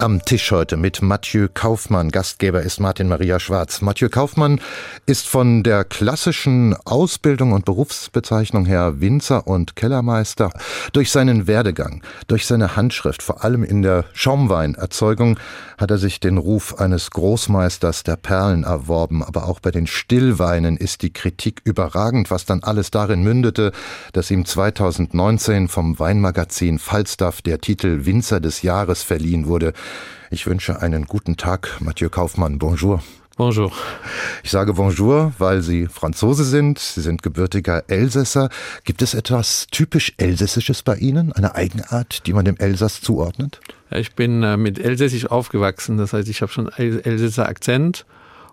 [0.00, 2.10] Am Tisch heute mit Mathieu Kaufmann.
[2.10, 3.80] Gastgeber ist Martin Maria Schwarz.
[3.80, 4.60] Mathieu Kaufmann
[5.06, 10.50] ist von der klassischen Ausbildung und Berufsbezeichnung her Winzer und Kellermeister.
[10.92, 15.38] Durch seinen Werdegang, durch seine Handschrift, vor allem in der Schaumweinerzeugung,
[15.78, 19.22] hat er sich den Ruf eines Großmeisters der Perlen erworben.
[19.22, 23.70] Aber auch bei den Stillweinen ist die Kritik überragend, was dann alles darin mündete,
[24.12, 29.72] dass ihm 2019 vom Weinmagazin Falstaff der Titel Winzer des Jahres verliehen wurde.
[30.30, 32.58] Ich wünsche einen guten Tag, Mathieu Kaufmann.
[32.58, 33.02] Bonjour.
[33.36, 33.72] Bonjour.
[34.44, 36.78] Ich sage Bonjour, weil Sie Franzose sind.
[36.78, 38.48] Sie sind gebürtiger Elsässer.
[38.84, 41.32] Gibt es etwas typisch Elsässisches bei Ihnen?
[41.32, 43.60] Eine Eigenart, die man dem Elsass zuordnet?
[43.90, 45.98] Ja, ich bin äh, mit Elsässisch aufgewachsen.
[45.98, 48.06] Das heißt, ich habe schon Elsässer Akzent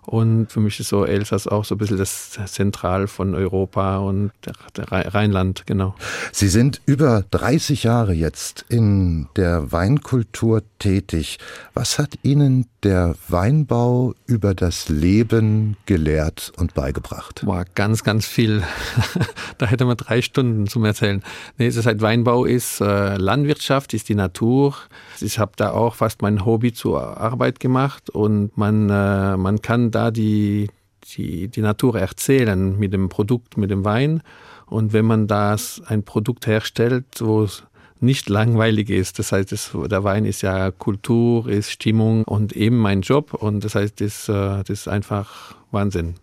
[0.04, 4.32] und für mich ist so Elsass auch so ein bisschen das Zentral von Europa und
[4.76, 5.94] Rheinland, genau.
[6.32, 11.38] Sie sind über 30 Jahre jetzt in der Weinkultur tätig.
[11.74, 17.42] Was hat Ihnen der Weinbau über das Leben gelehrt und beigebracht?
[17.44, 18.62] Boah, ganz, ganz viel.
[19.58, 21.22] da hätte man drei Stunden zum Erzählen.
[21.58, 24.74] Nee, das heißt, Weinbau ist äh, Landwirtschaft, ist die Natur.
[25.20, 29.90] Ich habe da auch fast mein Hobby zur Arbeit gemacht und man, äh, man kann
[29.90, 30.68] da die,
[31.16, 34.22] die, die Natur erzählen mit dem Produkt, mit dem Wein.
[34.66, 37.64] Und wenn man das ein Produkt herstellt, wo es
[38.02, 39.18] nicht langweilig ist.
[39.18, 43.34] Das heißt, das, der Wein ist ja Kultur, ist Stimmung und eben mein Job.
[43.34, 46.14] Und das heißt, das, äh, das ist einfach Wahnsinn,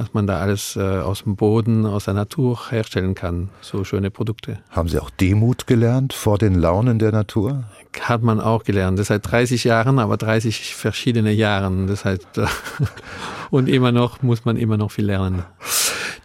[0.00, 3.50] was man da alles äh, aus dem Boden, aus der Natur herstellen kann.
[3.60, 4.58] So schöne Produkte.
[4.70, 7.64] Haben Sie auch Demut gelernt vor den Launen der Natur?
[8.00, 8.98] Hat man auch gelernt.
[8.98, 11.86] Das seit 30 Jahren, aber 30 verschiedene Jahren.
[11.86, 12.40] Das heißt,
[13.50, 15.42] und immer noch muss man immer noch viel lernen.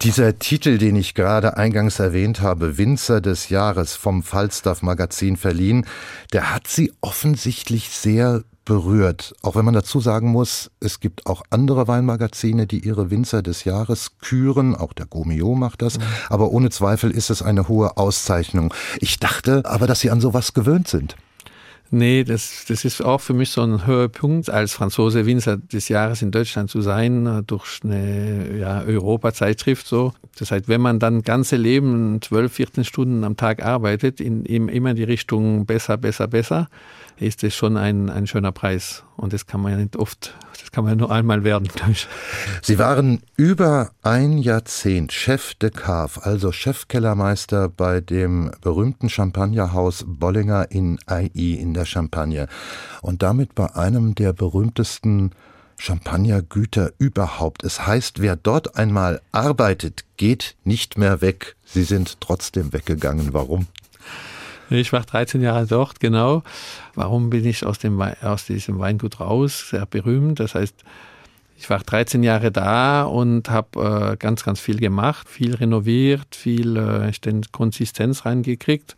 [0.02, 5.86] Dieser Titel, den ich gerade eingangs erwähnt habe, Winzer des Jahres vom Falstaff Magazin verliehen,
[6.31, 9.34] der hat Sie offensichtlich sehr berührt.
[9.42, 13.64] Auch wenn man dazu sagen muss, es gibt auch andere Weinmagazine, die ihre Winzer des
[13.64, 14.76] Jahres küren.
[14.76, 15.98] Auch der Gomio macht das.
[15.98, 16.03] Mhm.
[16.30, 18.74] Aber ohne Zweifel ist es eine hohe Auszeichnung.
[19.00, 21.16] Ich dachte aber, dass Sie an sowas gewöhnt sind.
[21.92, 26.24] Nee, das, das ist auch für mich so ein Höhepunkt, als Franzose Winzer des Jahres
[26.24, 30.12] in Deutschland zu sein, äh, durch eine ja, Europa-Zeitschrift so.
[30.38, 34.68] Das heißt, wenn man dann ganze Leben, 12, 14 Stunden am Tag arbeitet, in, in
[34.68, 36.68] immer in die Richtung besser, besser, besser,
[37.18, 39.03] ist das schon ein, ein schöner Preis.
[39.16, 41.70] Und das kann man ja nicht oft, das kann man ja nur einmal werden.
[42.62, 50.72] Sie waren über ein Jahrzehnt Chef de Cave, also Chefkellermeister bei dem berühmten Champagnerhaus Bollinger
[50.72, 52.48] in AI in der Champagne.
[53.02, 55.31] Und damit bei einem der berühmtesten
[55.78, 57.64] Champagnergüter überhaupt.
[57.64, 61.56] Es heißt, wer dort einmal arbeitet, geht nicht mehr weg.
[61.66, 63.34] Sie sind trotzdem weggegangen.
[63.34, 63.68] Warum?
[64.70, 66.44] Ich war 13 Jahre dort, genau.
[66.96, 69.70] Warum bin ich aus, dem, aus diesem Weingut raus?
[69.70, 70.40] Sehr berühmt.
[70.40, 70.84] Das heißt,
[71.58, 76.75] ich war 13 Jahre da und habe äh, ganz, ganz viel gemacht, viel renoviert, viel
[76.78, 77.12] äh,
[77.52, 78.96] Konsistenz reingekriegt.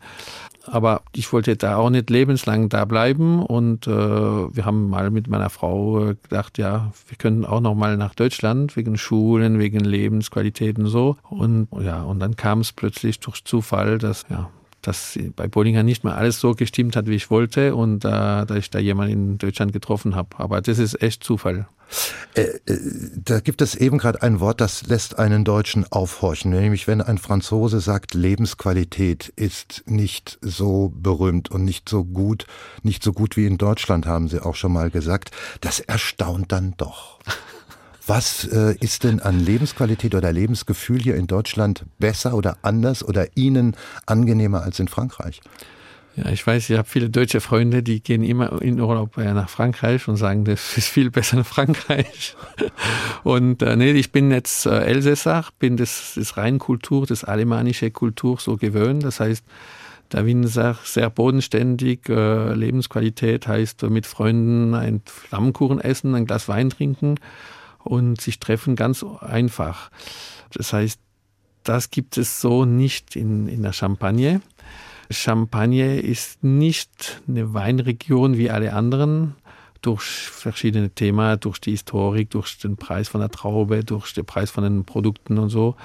[0.64, 5.28] Aber ich wollte da auch nicht lebenslang da bleiben und äh, wir haben mal mit
[5.28, 10.86] meiner Frau gedacht, ja, wir können auch noch mal nach Deutschland wegen Schulen, wegen Lebensqualitäten
[10.86, 14.50] so und ja und dann kam es plötzlich durch Zufall, dass ja
[14.82, 18.56] dass bei Bollinger nicht mehr alles so gestimmt hat, wie ich wollte und äh, dass
[18.56, 20.38] ich da jemanden in Deutschland getroffen habe.
[20.38, 21.66] Aber das ist echt Zufall.
[22.34, 22.78] Äh, äh,
[23.24, 27.18] da gibt es eben gerade ein Wort, das lässt einen Deutschen aufhorchen, nämlich wenn ein
[27.18, 32.46] Franzose sagt, Lebensqualität ist nicht so berühmt und nicht so gut,
[32.82, 35.30] nicht so gut wie in Deutschland, haben Sie auch schon mal gesagt.
[35.60, 37.18] Das erstaunt dann doch.
[38.08, 43.36] Was äh, ist denn an Lebensqualität oder Lebensgefühl hier in Deutschland besser oder anders oder
[43.36, 43.76] Ihnen
[44.06, 45.42] angenehmer als in Frankreich?
[46.16, 49.50] Ja, ich weiß, ich habe viele deutsche Freunde, die gehen immer in Urlaub äh, nach
[49.50, 52.34] Frankreich und sagen, das ist viel besser in Frankreich.
[53.24, 58.38] Und äh, nee, ich bin jetzt äh, Elsässer, bin das, das Rheinkultur, das alemannische Kultur
[58.40, 59.04] so gewöhnt.
[59.04, 59.44] Das heißt,
[60.12, 66.70] der Winzer sehr bodenständig, äh, Lebensqualität heißt mit Freunden ein Flammkuchen essen, ein Glas Wein
[66.70, 67.16] trinken
[67.88, 69.90] und sich treffen ganz einfach.
[70.52, 71.00] Das heißt,
[71.64, 74.40] das gibt es so nicht in, in der Champagne.
[75.10, 79.34] Champagne ist nicht eine Weinregion wie alle anderen
[79.80, 84.50] durch verschiedene Themen, durch die Historik, durch den Preis von der Traube, durch den Preis
[84.50, 85.76] von den Produkten und so.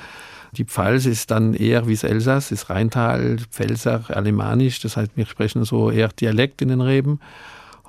[0.53, 5.25] Die Pfalz ist dann eher wie das Elsass, ist Rheintal, Pfälzer, Alemannisch, das heißt, wir
[5.25, 7.19] sprechen so eher Dialekt in den Reben.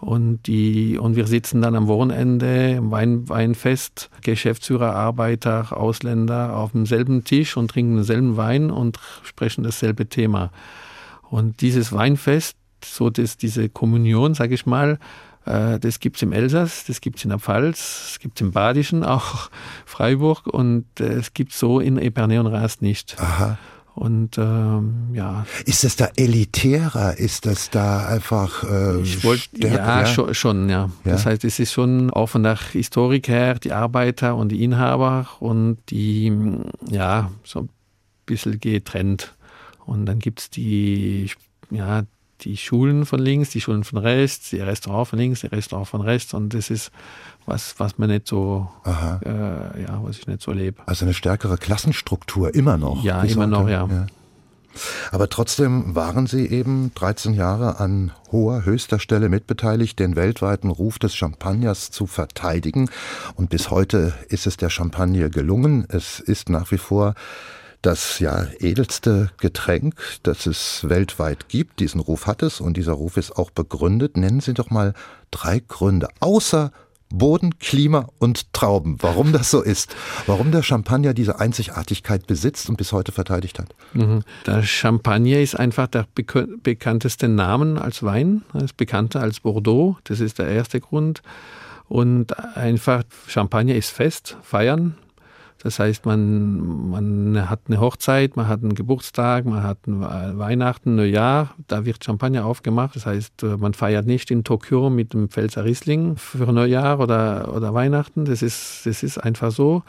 [0.01, 6.73] Und, die, und wir sitzen dann am Wochenende im Wein, Weinfest, Geschäftsführer, Arbeiter, Ausländer auf
[6.73, 10.51] demselben Tisch und trinken denselben Wein und sprechen dasselbe Thema.
[11.31, 14.99] Und dieses Weinfest, so dass diese Kommunion, sage ich mal,
[15.47, 18.47] äh, das gibt es im Elsass, das gibt es in der Pfalz, es gibt es
[18.47, 19.51] im Badischen, auch
[19.87, 23.17] Freiburg und äh, es gibt so in Epernay und Rast nicht.
[23.19, 23.59] Aha.
[23.95, 25.47] Und ähm, ja.
[25.67, 27.17] Ist das da elitärer?
[27.17, 30.91] Ist das da einfach äh, ich wollt, ja, ja, Schon, schon ja.
[31.05, 31.13] ja.
[31.13, 35.29] Das heißt, es ist schon auch von der Historik her die Arbeiter und die Inhaber
[35.39, 36.33] und die,
[36.91, 37.69] ja, so ein
[38.27, 39.37] bisschen getrennt.
[39.87, 41.31] Und dann gibt es die,
[41.71, 42.03] ja,
[42.45, 46.01] die Schulen von links, die Schulen von rechts, die Restaurant von links, die Restaurant von
[46.01, 46.35] rechts.
[46.35, 46.91] Und das ist
[47.47, 50.83] was, was man nicht so, äh, ja, was ich nicht so lebe.
[50.87, 53.03] Also eine stärkere Klassenstruktur immer noch.
[53.03, 53.87] Ja, immer noch, ja.
[53.87, 54.07] ja.
[55.13, 60.99] Aber trotzdem waren Sie eben 13 Jahre an hoher, höchster Stelle mitbeteiligt, den weltweiten Ruf
[60.99, 62.91] des Champagners zu verteidigen.
[63.37, 65.87] Und bis heute ist es der Champagner gelungen.
[65.89, 67.15] Es ist nach wie vor
[67.85, 71.81] das ja edelste Getränk, das es weltweit gibt.
[71.81, 74.17] Diesen Ruf hat es und dieser Ruf ist auch begründet.
[74.17, 74.95] Nennen Sie doch mal
[75.31, 76.73] drei Gründe, außer
[77.11, 78.97] Boden, Klima und Trauben.
[79.01, 79.95] Warum das so ist,
[80.27, 83.75] warum der Champagner diese Einzigartigkeit besitzt und bis heute verteidigt hat.
[83.93, 84.23] Mhm.
[84.47, 89.99] Der Champagner ist einfach der bekannteste Name als Wein, ist bekannter als Bordeaux.
[90.05, 91.23] Das ist der erste Grund.
[91.87, 94.97] Und einfach Champagner ist fest, feiern,
[95.65, 101.55] das heißt, man, man hat eine Hochzeit, man hat einen Geburtstag, man hat Weihnachten, Neujahr,
[101.69, 102.95] da wird Champagner aufgemacht.
[102.97, 107.73] Das heißt, man feiert nicht in Tokio mit dem Pfälzer Riesling für Neujahr oder, oder
[107.73, 108.27] Weihnachten.
[108.27, 109.83] Das ist, das ist einfach so.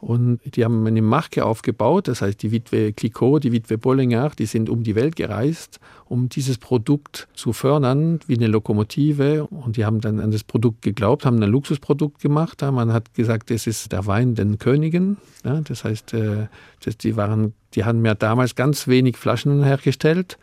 [0.00, 4.46] Und die haben eine Marke aufgebaut, das heißt die Witwe Clicquot, die Witwe Bollinger, die
[4.46, 9.46] sind um die Welt gereist, um dieses Produkt zu fördern, wie eine Lokomotive.
[9.46, 12.62] Und die haben dann an das Produkt geglaubt, haben ein Luxusprodukt gemacht.
[12.62, 15.18] Man hat gesagt, das ist der Wein den Königen.
[15.42, 16.48] Das heißt, äh,
[17.02, 20.38] die, waren, die haben ja damals ganz wenig Flaschen hergestellt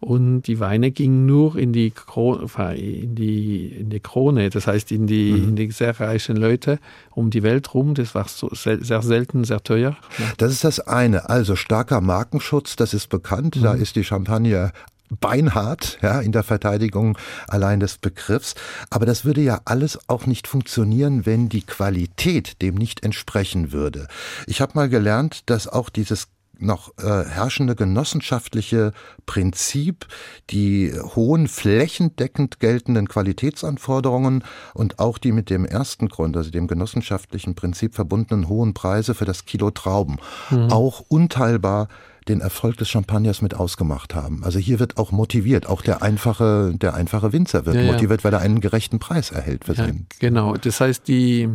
[0.00, 2.46] und die Weine gingen nur in die, Krone,
[2.76, 5.48] in die, in die Krone, das heißt in die, mhm.
[5.48, 6.78] in die sehr reichen Leute
[7.14, 7.94] um die Welt rum.
[7.94, 9.96] Das war so sehr selten, sehr teuer.
[10.36, 11.30] Das ist das eine.
[11.30, 13.56] Also starker Markenschutz, das ist bekannt.
[13.56, 13.62] Mhm.
[13.62, 14.72] Da ist die Champagne
[15.20, 17.16] beinhart ja, in der Verteidigung
[17.48, 18.54] allein des Begriffs.
[18.90, 24.08] Aber das würde ja alles auch nicht funktionieren, wenn die Qualität dem nicht entsprechen würde.
[24.46, 26.28] Ich habe mal gelernt, dass auch dieses
[26.58, 28.92] noch äh, herrschende genossenschaftliche
[29.26, 30.06] Prinzip,
[30.50, 37.54] die hohen flächendeckend geltenden Qualitätsanforderungen und auch die mit dem ersten Grund, also dem genossenschaftlichen
[37.54, 40.18] Prinzip verbundenen hohen Preise für das Kilo Trauben,
[40.50, 40.70] mhm.
[40.70, 41.88] auch unteilbar
[42.28, 44.44] den Erfolg des Champagners mit ausgemacht haben.
[44.44, 48.32] Also hier wird auch motiviert, auch der einfache, der einfache Winzer wird ja, motiviert, weil
[48.32, 49.88] er einen gerechten Preis erhält für ja.
[50.20, 51.48] Genau, das heißt, die,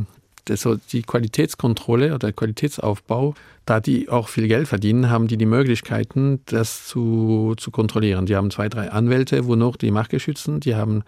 [0.45, 6.41] das, die Qualitätskontrolle oder Qualitätsaufbau, da die auch viel Geld verdienen, haben die die Möglichkeiten,
[6.45, 8.25] das zu, zu kontrollieren.
[8.25, 10.59] Die haben zwei, drei Anwälte, wo noch die Marke schützen.
[10.59, 11.03] Die haben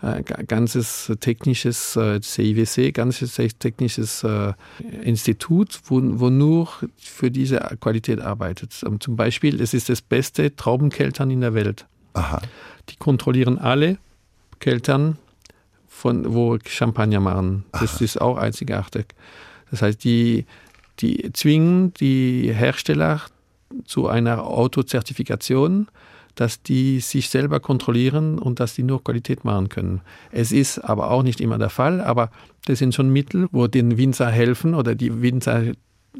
[0.00, 4.54] äh, ganzes technisches äh, CIWC, ganzes technisches äh,
[5.02, 8.72] Institut, wo, wo nur für diese Qualität arbeitet.
[8.72, 11.86] Zum Beispiel, es ist das beste Traubenkeltern in der Welt.
[12.14, 12.40] Aha.
[12.88, 13.98] Die kontrollieren alle
[14.58, 15.18] Keltern
[15.96, 17.64] von, wo Champagner machen.
[17.72, 18.04] Das Aha.
[18.04, 19.06] ist auch einzigartig.
[19.70, 20.44] Das heißt, die,
[20.98, 23.22] die zwingen die Hersteller
[23.86, 25.88] zu einer Autozertifikation,
[26.34, 30.02] dass die sich selber kontrollieren und dass die nur Qualität machen können.
[30.30, 32.30] Es ist aber auch nicht immer der Fall, aber
[32.66, 35.72] das sind schon Mittel, wo den Winzer helfen oder die Winzer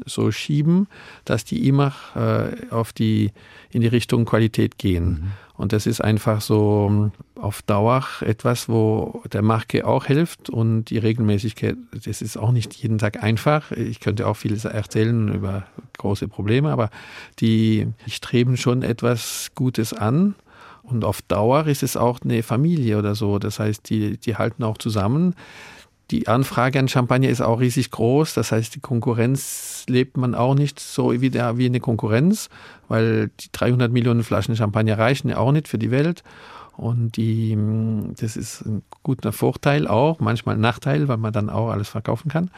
[0.05, 0.87] so schieben,
[1.23, 3.31] dass die immer äh, auf die,
[3.69, 5.05] in die Richtung Qualität gehen.
[5.05, 5.31] Mhm.
[5.57, 10.85] Und das ist einfach so ähm, auf Dauer etwas, wo der Marke auch hilft und
[10.85, 13.71] die Regelmäßigkeit, das ist auch nicht jeden Tag einfach.
[13.71, 15.65] Ich könnte auch vieles erzählen über
[15.97, 16.91] große Probleme, aber
[17.39, 20.35] die streben schon etwas Gutes an.
[20.83, 23.39] Und auf Dauer ist es auch eine Familie oder so.
[23.39, 25.35] Das heißt, die, die halten auch zusammen.
[26.11, 28.33] Die Anfrage an Champagner ist auch riesig groß.
[28.33, 32.49] Das heißt, die Konkurrenz lebt man auch nicht so wie, der, wie eine Konkurrenz,
[32.87, 36.23] weil die 300 Millionen Flaschen Champagner reichen ja auch nicht für die Welt.
[36.77, 37.57] Und die,
[38.19, 42.29] das ist ein guter Vorteil auch, manchmal ein Nachteil, weil man dann auch alles verkaufen
[42.29, 42.51] kann.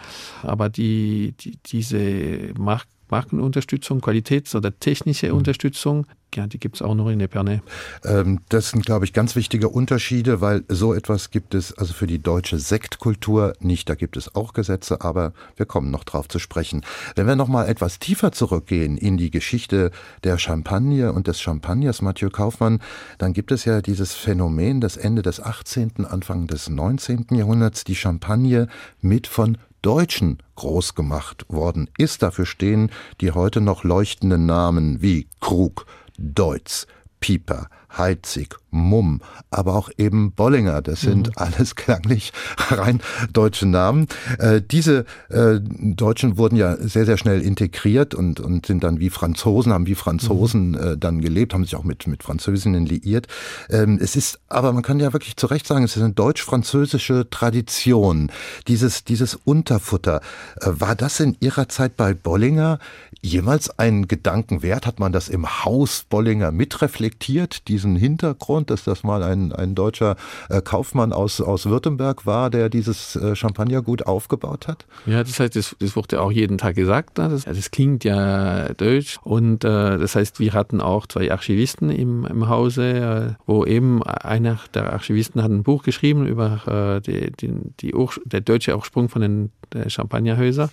[0.44, 5.38] Aber die, die diese Mark Markenunterstützung, Qualitäts- oder technische mhm.
[5.38, 7.62] Unterstützung, ja, die gibt es auch noch in Epernay.
[8.04, 12.08] Ähm, das sind, glaube ich, ganz wichtige Unterschiede, weil so etwas gibt es also für
[12.08, 13.89] die deutsche Sektkultur nicht.
[13.89, 16.86] Da gibt es auch Gesetze, aber wir kommen noch drauf zu sprechen.
[17.16, 19.92] Wenn wir noch mal etwas tiefer zurückgehen in die Geschichte
[20.24, 22.80] der Champagne und des Champagners, Mathieu Kaufmann,
[23.18, 27.28] dann gibt es ja dieses Phänomen, das Ende des 18., Anfang des 19.
[27.32, 28.68] Jahrhunderts die Champagne
[29.01, 32.21] mit von Deutschen groß gemacht worden ist.
[32.21, 35.86] Dafür stehen die heute noch leuchtenden Namen wie Krug,
[36.17, 36.88] Deutz,
[37.19, 40.81] Pieper, Heitzig, Mumm, aber auch eben Bollinger.
[40.81, 41.34] Das sind mhm.
[41.36, 42.31] alles klanglich
[42.69, 43.01] rein
[43.34, 44.08] deutsche Namen.
[44.38, 49.10] Äh, diese äh, Deutschen wurden ja sehr, sehr schnell integriert und, und sind dann wie
[49.10, 50.77] Franzosen, haben wie Franzosen mhm.
[50.77, 53.27] äh, dann gelebt, haben sich auch mit, mit Französinnen liiert.
[53.69, 57.27] Ähm, es ist, aber man kann ja wirklich zu Recht sagen, es ist eine deutsch-französische
[57.29, 58.31] Tradition.
[58.67, 60.22] Dieses, dieses Unterfutter.
[60.62, 62.77] Äh, war das in Ihrer Zeit bei Bollinger
[63.22, 64.86] jemals ein Gedanken wert?
[64.86, 70.17] Hat man das im Haus Bollinger mitreflektiert, diesen Hintergrund, dass das mal ein, ein deutscher
[70.50, 74.86] äh, Kaufmann aus, aus Württemberg war, der dieses äh, Champagnergut aufgebaut hat?
[75.05, 77.17] Ja, das heißt, das, das wurde auch jeden Tag gesagt.
[77.17, 77.29] Ne?
[77.29, 79.17] Das, das klingt ja deutsch.
[79.24, 84.03] Und äh, das heißt, wir hatten auch zwei Archivisten im, im Hause, äh, wo eben
[84.03, 89.07] einer der Archivisten hat ein Buch geschrieben über die, die, die Ur der deutsche Ursprung
[89.07, 89.51] von den
[89.88, 90.69] Champagnerhäusern.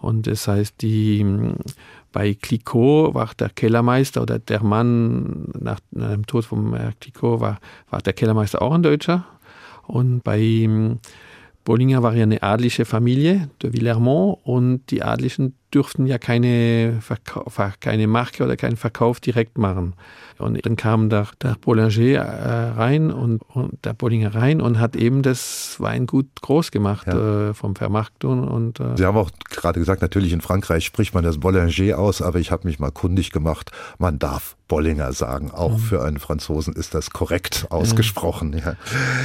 [0.00, 1.24] Und das heißt, die,
[2.16, 7.58] bei Clicquot war der Kellermeister oder der Mann nach, nach dem Tod von Clicquot war,
[7.90, 9.26] war der Kellermeister auch ein Deutscher.
[9.86, 10.66] Und bei
[11.64, 17.00] Bollinger war ja eine adlige Familie, de Villermont, und die Adligen durften ja keine,
[17.80, 19.94] keine Marke oder keinen Verkauf direkt machen.
[20.38, 24.94] Und dann kam der, der Bollinger äh, rein und, und, der Bollinger rein und hat
[24.94, 27.50] eben das Weingut groß gemacht ja.
[27.50, 28.46] äh, vom Vermarktung.
[28.46, 32.22] Und, äh Sie haben auch gerade gesagt, natürlich in Frankreich spricht man das Bollinger aus,
[32.22, 35.50] aber ich habe mich mal kundig gemacht, man darf Bollinger sagen.
[35.50, 35.78] Auch mhm.
[35.78, 38.50] für einen Franzosen ist das korrekt ausgesprochen.
[38.50, 38.58] Mhm.
[38.58, 38.74] Ja.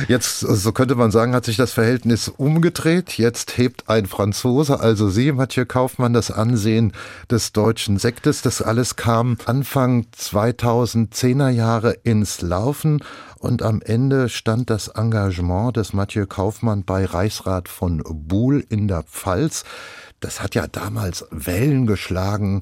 [0.07, 3.17] Jetzt, so könnte man sagen, hat sich das Verhältnis umgedreht.
[3.17, 6.93] Jetzt hebt ein Franzose, also Sie, Mathieu Kaufmann, das Ansehen
[7.29, 8.41] des deutschen Sektes.
[8.41, 13.03] Das alles kam Anfang 2010er Jahre ins Laufen
[13.37, 19.03] und am Ende stand das Engagement des Mathieu Kaufmann bei Reichsrat von Buhl in der
[19.03, 19.63] Pfalz.
[20.19, 22.61] Das hat ja damals Wellen geschlagen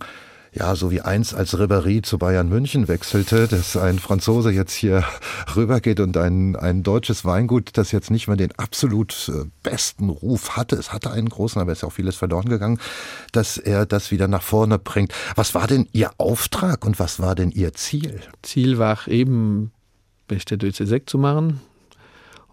[0.53, 5.03] ja, so wie eins als Ribéry zu Bayern München wechselte, dass ein Franzose jetzt hier
[5.55, 10.57] rübergeht und ein, ein deutsches Weingut, das jetzt nicht mehr den absolut äh, besten Ruf
[10.57, 12.79] hatte, es hatte einen großen, aber es ist auch vieles verloren gegangen,
[13.31, 15.13] dass er das wieder nach vorne bringt.
[15.35, 18.21] Was war denn Ihr Auftrag und was war denn Ihr Ziel?
[18.41, 19.71] Ziel war eben,
[20.27, 21.59] beste deutsche Sekt zu machen,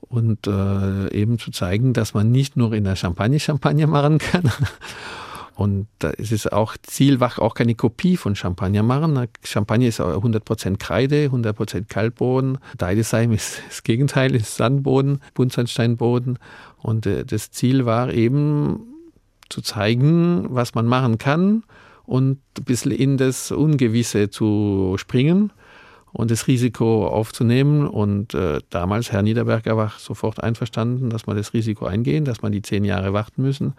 [0.09, 4.45] und äh, eben zu zeigen, dass man nicht nur in der Champagne Champagner machen kann
[5.57, 9.27] und da ist es auch Ziel, auch keine Kopie von Champagner machen.
[9.43, 12.59] Champagner ist 100% Kreide, 100% Kalkboden.
[12.77, 16.39] Deidesheim ist das Gegenteil, ist Sandboden, Buntsandsteinboden.
[16.83, 18.81] Und äh, das Ziel war eben
[19.49, 21.65] zu zeigen, was man machen kann
[22.05, 25.55] und ein bisschen in das Ungewisse zu springen
[26.13, 27.89] und das Risiko aufzunehmen.
[27.89, 32.53] Und äh, damals, Herr Niederberger war sofort einverstanden, dass man das Risiko eingehen, dass man
[32.53, 33.73] die zehn Jahre warten müssen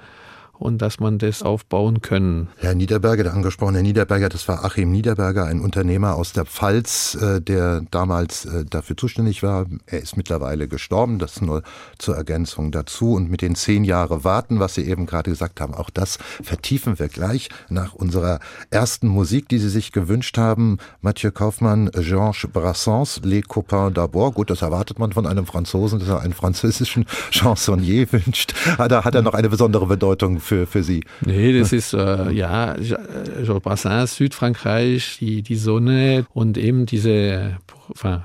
[0.60, 2.50] und dass man das aufbauen können.
[2.58, 7.42] Herr Niederberger, der angesprochene Niederberger, das war Achim Niederberger, ein Unternehmer aus der Pfalz, äh,
[7.42, 9.66] der damals äh, dafür zuständig war.
[9.86, 11.64] Er ist mittlerweile gestorben, das nur
[11.98, 13.14] zur Ergänzung dazu.
[13.14, 17.00] Und mit den zehn Jahre warten, was Sie eben gerade gesagt haben, auch das vertiefen
[17.00, 20.78] wir gleich nach unserer ersten Musik, die Sie sich gewünscht haben.
[21.02, 24.34] Mathieu Kaufmann, Georges Brassens, Les Copains d'Abord.
[24.34, 28.54] Gut, das erwartet man von einem Franzosen, dass er einen französischen Chansonnier wünscht.
[28.78, 31.04] Da hat er noch eine besondere Bedeutung für, für Sie?
[31.22, 37.58] Nee, das ist äh, ja Georges Brassens, Südfrankreich, die, die Sonne und eben diese,
[37.90, 38.24] enfin,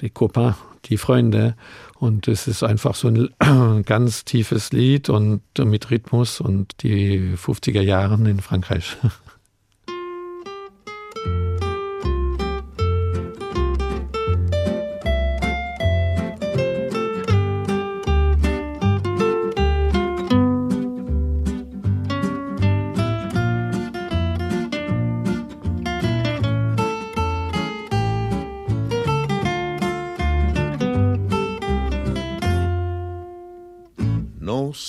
[0.00, 1.54] die Copains, die Freunde.
[1.98, 7.82] Und es ist einfach so ein ganz tiefes Lied und mit Rhythmus und die 50er
[7.82, 8.96] Jahren in Frankreich.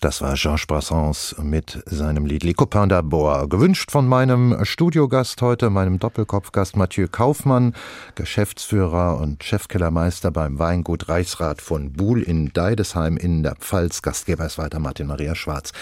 [0.00, 3.48] Das war Georges Brassens mit seinem Lied Les Copains d'Abord.
[3.48, 7.74] Gewünscht von meinem Studiogast heute, meinem Doppelkopfgast Mathieu Kaufmann,
[8.14, 14.00] Geschäftsführer und Chefkellermeister beim Weingut Reichsrat von Buhl in Deidesheim in der Pfalz.
[14.00, 15.72] Gastgeber ist weiter Martin Maria Schwarz.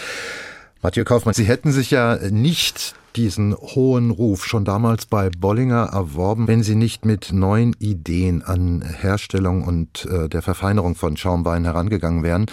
[0.81, 6.47] Mathieu Kaufmann, Sie hätten sich ja nicht diesen hohen Ruf schon damals bei Bollinger erworben,
[6.47, 12.23] wenn Sie nicht mit neuen Ideen an Herstellung und äh, der Verfeinerung von Schaumwein herangegangen
[12.23, 12.47] wären.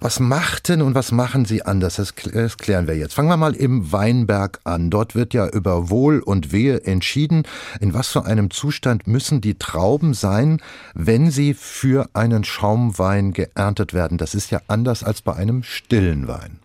[0.00, 1.96] Was machten und was machen Sie anders?
[1.96, 3.14] Das, das klären wir jetzt.
[3.14, 4.90] Fangen wir mal im Weinberg an.
[4.90, 7.42] Dort wird ja über Wohl und Wehe entschieden.
[7.80, 10.60] In was für einem Zustand müssen die Trauben sein,
[10.94, 14.18] wenn sie für einen Schaumwein geerntet werden?
[14.18, 16.60] Das ist ja anders als bei einem stillen Wein.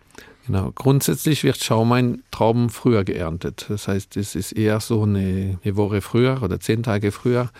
[0.46, 0.72] Genau.
[0.74, 3.66] Grundsätzlich wird Schaumwein Trauben früher geerntet.
[3.68, 7.50] Das heißt, es ist eher so eine, eine Woche früher oder zehn Tage früher.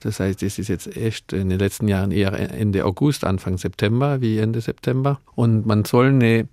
[0.00, 4.20] Das heißt, es ist jetzt echt in den letzten Jahren eher Ende August, Anfang September
[4.20, 5.18] wie Ende September.
[5.34, 6.46] Und man soll eine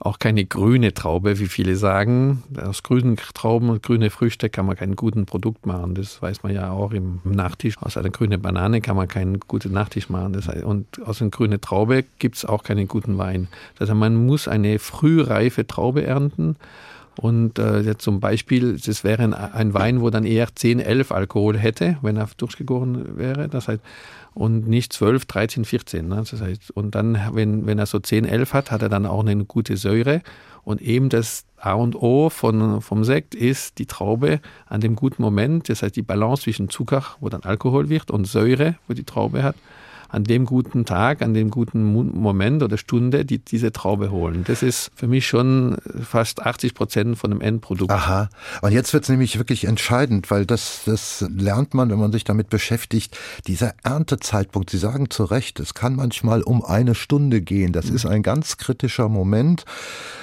[0.00, 2.42] auch keine grüne Traube, wie viele sagen.
[2.60, 5.94] Aus grünen Trauben und grüne Früchte kann man kein guten Produkt machen.
[5.94, 7.76] Das weiß man ja auch im Nachtisch.
[7.80, 10.32] Aus einer grünen Banane kann man keinen guten Nachtisch machen.
[10.32, 13.48] Das heißt, und aus einer grünen Traube gibt es auch keinen guten Wein.
[13.78, 16.56] Das heißt, man muss eine frühreife Traube ernten.
[17.16, 21.56] Und äh, zum Beispiel, das wäre ein, ein, Wein, wo dann eher 10, 11 Alkohol
[21.56, 23.48] hätte, wenn er durchgegoren wäre.
[23.48, 23.80] Das heißt,
[24.34, 26.08] und nicht 12, 13, 14.
[26.08, 26.24] Ne?
[26.28, 29.20] Das heißt, und dann, wenn, wenn er so 10, 11 hat, hat er dann auch
[29.20, 30.22] eine gute Säure.
[30.64, 35.22] Und eben das A und O von, vom Sekt ist die Traube an dem guten
[35.22, 39.04] Moment, das heißt die Balance zwischen Zucker, wo dann Alkohol wird, und Säure, wo die
[39.04, 39.56] Traube hat
[40.14, 44.44] an dem guten Tag, an dem guten Moment oder Stunde die, diese Traube holen.
[44.46, 45.76] Das ist für mich schon
[46.08, 47.90] fast 80 Prozent von dem Endprodukt.
[47.90, 48.28] Aha.
[48.62, 52.22] Und jetzt wird es nämlich wirklich entscheidend, weil das, das lernt man, wenn man sich
[52.22, 53.18] damit beschäftigt.
[53.48, 57.72] Dieser Erntezeitpunkt, Sie sagen zu Recht, es kann manchmal um eine Stunde gehen.
[57.72, 57.96] Das mhm.
[57.96, 59.64] ist ein ganz kritischer Moment.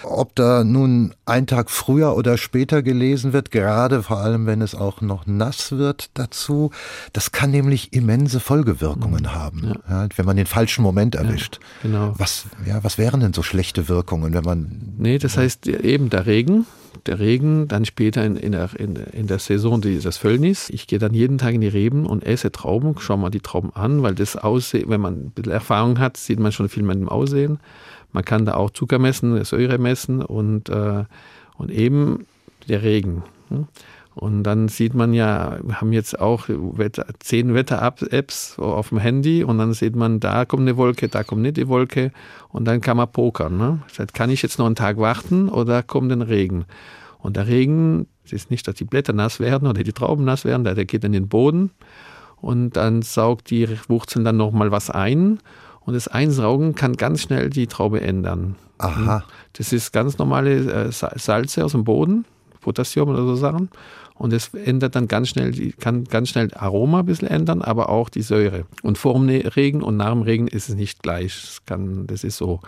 [0.03, 4.73] Ob da nun ein Tag früher oder später gelesen wird, gerade vor allem, wenn es
[4.73, 6.71] auch noch nass wird dazu,
[7.11, 9.35] das kann nämlich immense Folgewirkungen mhm.
[9.35, 9.61] haben.
[9.65, 11.59] Ja ja, wenn man den falschen Moment erwischt.
[11.83, 12.13] Ja, genau.
[12.17, 14.93] Was, ja, was wären denn so schlechte Wirkungen, wenn man.
[14.97, 16.65] Nee, das heißt eben der Regen.
[17.07, 20.69] Der Regen, dann später in, in, der, in, in der Saison des Völlnis.
[20.69, 23.71] Ich gehe dann jeden Tag in die Reben und esse Trauben, schau mal die Trauben
[23.73, 26.95] an, weil das Aussehen, wenn man ein bisschen Erfahrung hat, sieht man schon viel mit
[26.95, 27.59] dem Aussehen.
[28.11, 31.05] Man kann da auch Zucker messen, Säure messen und, äh,
[31.57, 32.27] und eben
[32.67, 33.23] der Regen.
[33.49, 33.67] Hm?
[34.13, 39.43] Und dann sieht man ja, wir haben jetzt auch Wetter, zehn Wetter-Apps auf dem Handy
[39.43, 42.11] und dann sieht man, da kommt eine Wolke, da kommt nicht die Wolke
[42.49, 43.57] und dann kann man pokern.
[43.57, 43.79] Ne?
[44.13, 46.65] Kann ich jetzt noch einen Tag warten oder kommt ein Regen?
[47.19, 50.43] Und der Regen, es ist nicht, dass die Blätter nass werden oder die Trauben nass
[50.43, 51.71] werden, der geht in den Boden
[52.41, 55.39] und dann saugt die Wurzeln dann nochmal was ein
[55.81, 58.55] und das Einsaugen kann ganz schnell die Traube ändern.
[58.77, 59.23] Aha.
[59.53, 62.25] Das ist ganz normale äh, Salze aus dem Boden,
[62.61, 63.69] Potassium oder so Sachen.
[64.15, 68.07] Und es ändert dann ganz schnell, kann ganz schnell Aroma ein bisschen ändern, aber auch
[68.07, 68.65] die Säure.
[68.83, 71.41] Und vor dem Regen und nach dem Regen ist es nicht gleich.
[71.41, 72.59] Das, kann, das ist so.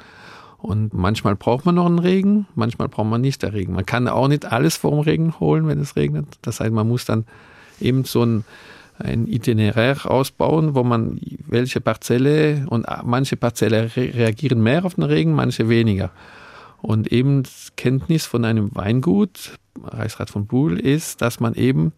[0.57, 3.73] Und manchmal braucht man noch einen Regen, manchmal braucht man nicht den Regen.
[3.73, 6.25] Man kann auch nicht alles vor dem Regen holen, wenn es regnet.
[6.41, 7.25] Das heißt, man muss dann
[7.81, 8.45] eben so ein,
[8.97, 15.33] ein Itinerär ausbauen, wo man welche Parzelle und manche Parzelle reagieren mehr auf den Regen,
[15.33, 16.11] manche weniger.
[16.83, 17.43] Und eben
[17.77, 21.93] Kenntnis von einem Weingut Reichsrat von Buhl ist, dass man eben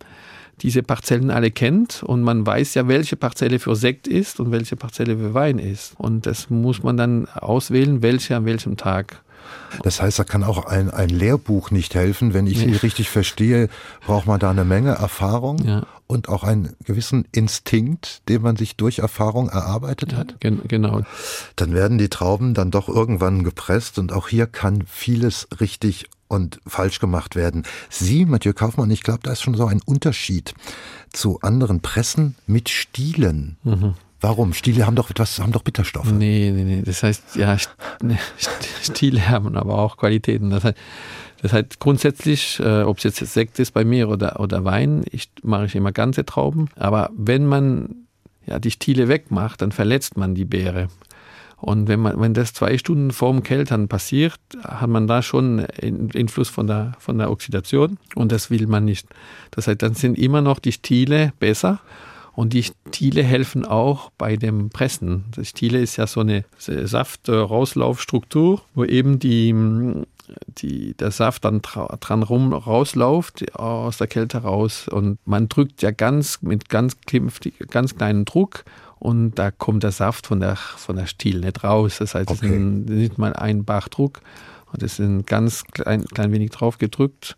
[0.62, 4.78] diese Parzellen alle kennt und man weiß ja, welche Parzelle für Sekt ist und welche
[4.78, 5.96] Parzelle für Wein ist.
[5.98, 9.25] Und das muss man dann auswählen, welche an welchem Tag.
[9.84, 12.34] Das heißt, da kann auch ein, ein Lehrbuch nicht helfen.
[12.34, 13.70] Wenn ich Sie richtig verstehe,
[14.06, 15.86] braucht man da eine Menge Erfahrung ja.
[16.08, 20.40] und auch einen gewissen Instinkt, den man sich durch Erfahrung erarbeitet ja, hat.
[20.40, 21.02] Gen genau.
[21.56, 26.60] Dann werden die Trauben dann doch irgendwann gepresst und auch hier kann vieles richtig und
[26.66, 27.64] falsch gemacht werden.
[27.90, 30.54] Sie, Mathieu Kaufmann, ich glaube, da ist schon so ein Unterschied
[31.12, 33.58] zu anderen Pressen mit Stielen.
[33.64, 33.94] Mhm.
[34.26, 34.54] Warum?
[34.54, 36.12] Stiele haben doch etwas, haben doch Bitterstoffe.
[36.12, 36.82] Nee, nee, nee.
[36.84, 37.56] Das heißt, ja,
[38.82, 40.50] Stiele haben aber auch Qualitäten.
[40.50, 40.78] Das heißt,
[41.44, 45.30] das heißt grundsätzlich, äh, ob es jetzt Sekt ist bei mir oder, oder Wein, ich
[45.44, 46.70] mache ich immer ganze Trauben.
[46.76, 48.08] Aber wenn man
[48.48, 50.88] ja, die Stiele wegmacht, dann verletzt man die Beere.
[51.58, 55.68] Und wenn man, wenn das zwei Stunden vorm Keltern passiert, hat man da schon
[56.16, 59.08] Einfluss von der, von der Oxidation und das will man nicht.
[59.52, 61.80] Das heißt, dann sind immer noch die Stiele besser
[62.36, 65.26] und die Stiele helfen auch bei dem Pressen.
[65.38, 69.56] Die Stiele ist ja so eine Saft-Rauslaufstruktur, wo eben die,
[70.58, 75.92] die, der Saft dann dran rum rausläuft aus der Kälte raus und man drückt ja
[75.92, 76.98] ganz mit ganz,
[77.70, 78.66] ganz kleinen Druck
[79.00, 81.98] und da kommt der Saft von der, von der Stiel nicht raus.
[82.00, 82.48] Das heißt, okay.
[82.48, 84.20] es ist nicht mal ein Bachdruck
[84.74, 87.38] und es ist ganz klein, klein wenig drauf gedrückt.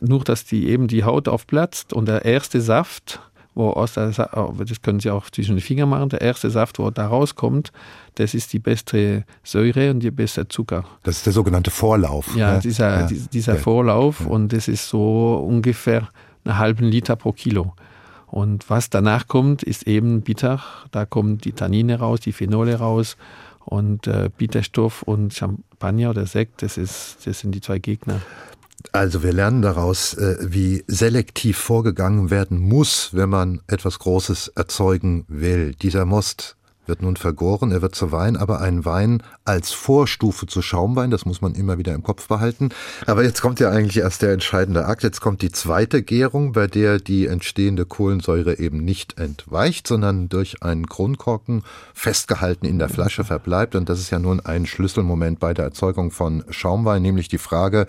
[0.00, 3.20] Nur, dass die eben die Haut aufplatzt und der erste Saft,
[3.54, 6.90] wo aus der, das können Sie auch zwischen den Fingern machen, der erste Saft, wo
[6.90, 7.72] da rauskommt,
[8.16, 10.84] das ist die beste Säure und die beste Zucker.
[11.02, 12.34] Das ist der sogenannte Vorlauf.
[12.36, 12.60] Ja, ne?
[12.60, 13.08] dieser, ja.
[13.32, 13.56] dieser.
[13.56, 14.26] Vorlauf ja.
[14.26, 16.08] und das ist so ungefähr
[16.44, 17.74] einen halben Liter pro Kilo.
[18.26, 20.60] Und was danach kommt, ist eben bitter.
[20.90, 23.16] Da kommen die Tannine raus, die Phenole raus
[23.64, 28.20] und äh, Bitterstoff und Champagner oder Sekt, das, ist, das sind die zwei Gegner.
[28.92, 35.24] Also wir lernen daraus, äh, wie selektiv vorgegangen werden muss, wenn man etwas Großes erzeugen
[35.28, 35.74] will.
[35.74, 36.56] Dieser Most
[36.86, 41.26] wird nun vergoren, er wird zu Wein, aber ein Wein als Vorstufe zu Schaumwein, das
[41.26, 42.70] muss man immer wieder im Kopf behalten.
[43.06, 46.66] Aber jetzt kommt ja eigentlich erst der entscheidende Akt, jetzt kommt die zweite Gärung, bei
[46.66, 53.24] der die entstehende Kohlensäure eben nicht entweicht, sondern durch einen Kronkorken festgehalten in der Flasche
[53.24, 53.74] verbleibt.
[53.74, 57.86] Und das ist ja nun ein Schlüsselmoment bei der Erzeugung von Schaumwein, nämlich die Frage,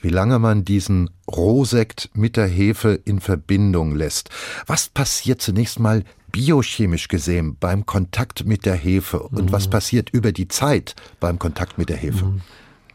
[0.00, 4.30] wie lange man diesen Rohsekt mit der Hefe in Verbindung lässt.
[4.66, 9.52] Was passiert zunächst mal biochemisch gesehen beim Kontakt mit der Hefe und mhm.
[9.52, 12.24] was passiert über die Zeit beim Kontakt mit der Hefe?
[12.24, 12.40] Mhm.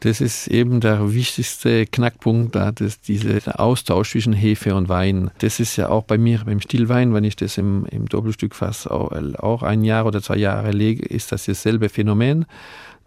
[0.02, 5.30] Das ist eben der wichtigste Knackpunkt, da das, dieser Austausch zwischen Hefe und Wein.
[5.39, 9.12] Das ist ja auch bei mir beim Stillwein, wenn ich das im, im Doppelstückfass auch,
[9.39, 12.46] auch ein Jahr oder zwei Jahre lege, ist das dasselbe Phänomen.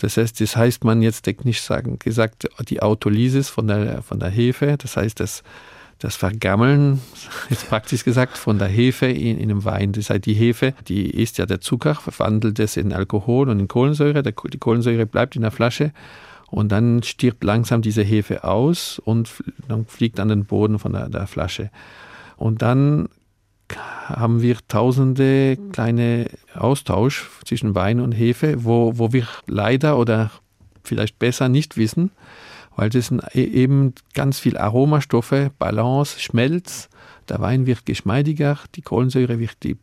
[0.02, 4.30] Das heißt, das heißt man jetzt technisch sagen, gesagt, die Autolysis von der, von der
[4.30, 4.76] Hefe.
[4.76, 5.42] Das heißt, das
[6.02, 7.00] das Vergammeln,
[7.50, 9.92] jetzt praktisch gesagt, von der Hefe in, in einem Wein.
[9.92, 13.68] Das heißt, die Hefe, die ist ja der Zucker, verwandelt es in Alkohol und in
[13.68, 14.22] Kohlensäure.
[14.22, 15.92] Die Kohlensäure bleibt in der Flasche
[16.50, 19.30] und dann stirbt langsam diese Hefe aus und
[19.68, 21.70] dann fliegt an den Boden von der, der Flasche.
[22.36, 23.08] Und dann
[23.76, 30.30] haben wir tausende kleine Austausch zwischen Wein und Hefe, wo, wo wir leider oder
[30.82, 32.10] vielleicht besser nicht wissen,
[32.76, 36.88] weil das sind e-, eben ganz viel Aromastoffe, Balance, Schmelz.
[37.28, 39.76] Der Wein wird geschmeidiger, die Kohlensäure wird, die,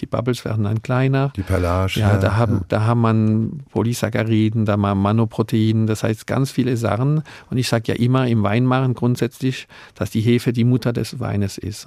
[0.00, 1.32] die Bubbles werden dann kleiner.
[1.36, 2.00] Die Perlage.
[2.00, 2.64] Ja, da haben, ja.
[2.68, 7.22] da haben man Polysacchariden, da haben wir Manoprotein, das heißt ganz viele Sachen.
[7.50, 11.58] Und ich sage ja immer im Weinmachen grundsätzlich, dass die Hefe die Mutter des Weines
[11.58, 11.86] ist.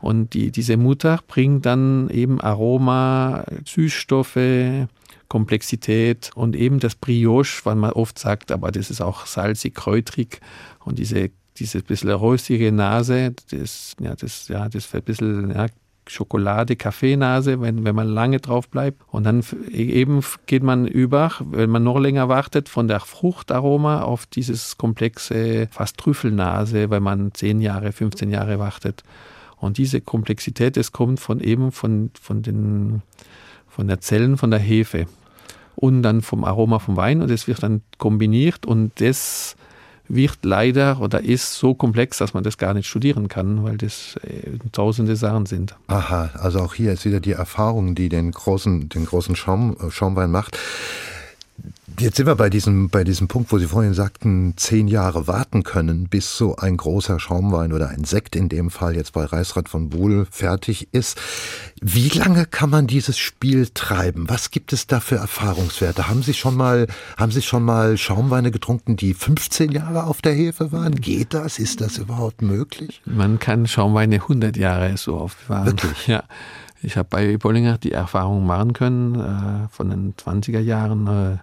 [0.00, 4.38] Und die, diese Mutter bringt dann eben Aroma, Süßstoffe,
[5.28, 10.40] Komplexität und eben das Brioche, weil man oft sagt, aber das ist auch salzig, kräutrig
[10.84, 15.66] und diese, diese bisschen rostige Nase, das, ja, das, ja, das ein bisschen ja,
[16.06, 19.02] Schokolade, Kaffeenase, wenn, wenn man lange drauf bleibt.
[19.08, 24.26] Und dann eben geht man über, wenn man noch länger wartet, von der Fruchtaroma auf
[24.26, 29.02] dieses komplexe, fast Trüffelnase, wenn man 10 Jahre, 15 Jahre wartet.
[29.56, 33.02] Und diese Komplexität, das kommt von eben von, von den,
[33.68, 35.06] von der Zellen, von der Hefe
[35.76, 39.56] und dann vom Aroma vom Wein und es wird dann kombiniert und das
[40.08, 44.16] wird leider oder ist so komplex, dass man das gar nicht studieren kann, weil das
[44.22, 45.76] äh, tausende Sachen sind.
[45.86, 49.90] Aha, also auch hier ist wieder die Erfahrung, die den großen, den großen Schaum, äh,
[49.90, 50.58] Schaumwein macht.
[52.00, 55.62] Jetzt sind wir bei diesem, bei diesem Punkt, wo Sie vorhin sagten, zehn Jahre warten
[55.62, 59.68] können, bis so ein großer Schaumwein oder ein Sekt in dem Fall jetzt bei Reichsrat
[59.68, 61.20] von Buhl fertig ist.
[61.80, 64.28] Wie lange kann man dieses Spiel treiben?
[64.28, 66.08] Was gibt es da für Erfahrungswerte?
[66.08, 70.32] Haben Sie schon mal, haben Sie schon mal Schaumweine getrunken, die 15 Jahre auf der
[70.32, 70.96] Hefe waren?
[70.96, 71.60] Geht das?
[71.60, 73.02] Ist das überhaupt möglich?
[73.04, 75.66] Man kann Schaumweine 100 Jahre so aufbewahren.
[75.66, 76.06] Wirklich?
[76.14, 76.24] Ja.
[76.84, 81.38] Ich habe bei Bollinger die Erfahrung machen können, äh, von den 20er Jahren, äh,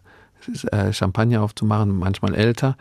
[0.71, 2.77] äh, Champagner aufzumachen, manchmal älter.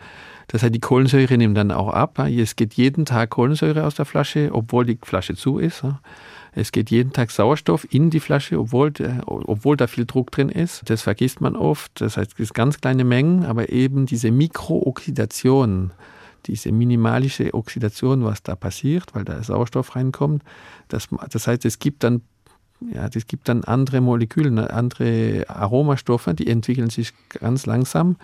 [0.47, 2.19] Das heißt, die Kohlensäure nimmt dann auch ab.
[2.19, 5.83] Es geht jeden Tag Kohlensäure aus der Flasche, obwohl die Flasche zu ist.
[6.53, 8.91] Es geht jeden Tag Sauerstoff in die Flasche, obwohl,
[9.25, 10.89] obwohl da viel Druck drin ist.
[10.89, 12.01] Das vergisst man oft.
[12.01, 15.91] Das heißt, es sind ganz kleine Mengen, aber eben diese Mikrooxidation,
[16.47, 20.43] diese minimalische Oxidation, was da passiert, weil da Sauerstoff reinkommt,
[20.89, 22.21] das, das heißt, es gibt dann
[22.93, 28.15] ja, es gibt dann andere Moleküle, ne, andere Aromastoffe, die entwickeln sich ganz langsam.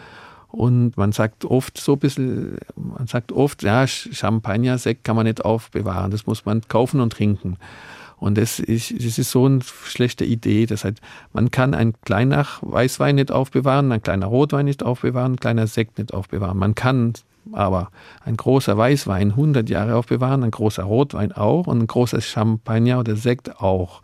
[0.50, 5.26] Und man sagt oft so ein bisschen, man sagt oft, ja, Champagner, Sekt kann man
[5.26, 7.58] nicht aufbewahren, das muss man kaufen und trinken.
[8.20, 10.66] Und das ist, das ist so eine schlechte Idee.
[10.66, 11.00] Das heißt,
[11.34, 16.00] man kann ein kleiner Weißwein nicht aufbewahren, ein kleiner Rotwein nicht aufbewahren, ein kleiner Sekt
[16.00, 16.58] nicht aufbewahren.
[16.58, 17.14] Man kann
[17.54, 17.92] aber
[18.26, 23.16] ein großer Weißwein 100 Jahre aufbewahren, ein großer Rotwein auch und ein großes Champagner oder
[23.16, 24.02] Sekt auch.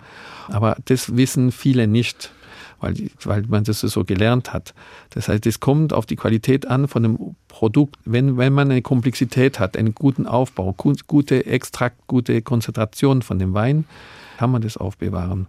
[0.49, 2.31] Aber das wissen viele nicht,
[2.79, 4.73] weil, weil man das so gelernt hat.
[5.11, 7.97] Das heißt, es kommt auf die Qualität an von dem Produkt.
[8.05, 10.75] Wenn, wenn man eine Komplexität hat, einen guten Aufbau,
[11.07, 13.85] gute Extrakt, gute Konzentration von dem Wein,
[14.37, 15.47] kann man das aufbewahren.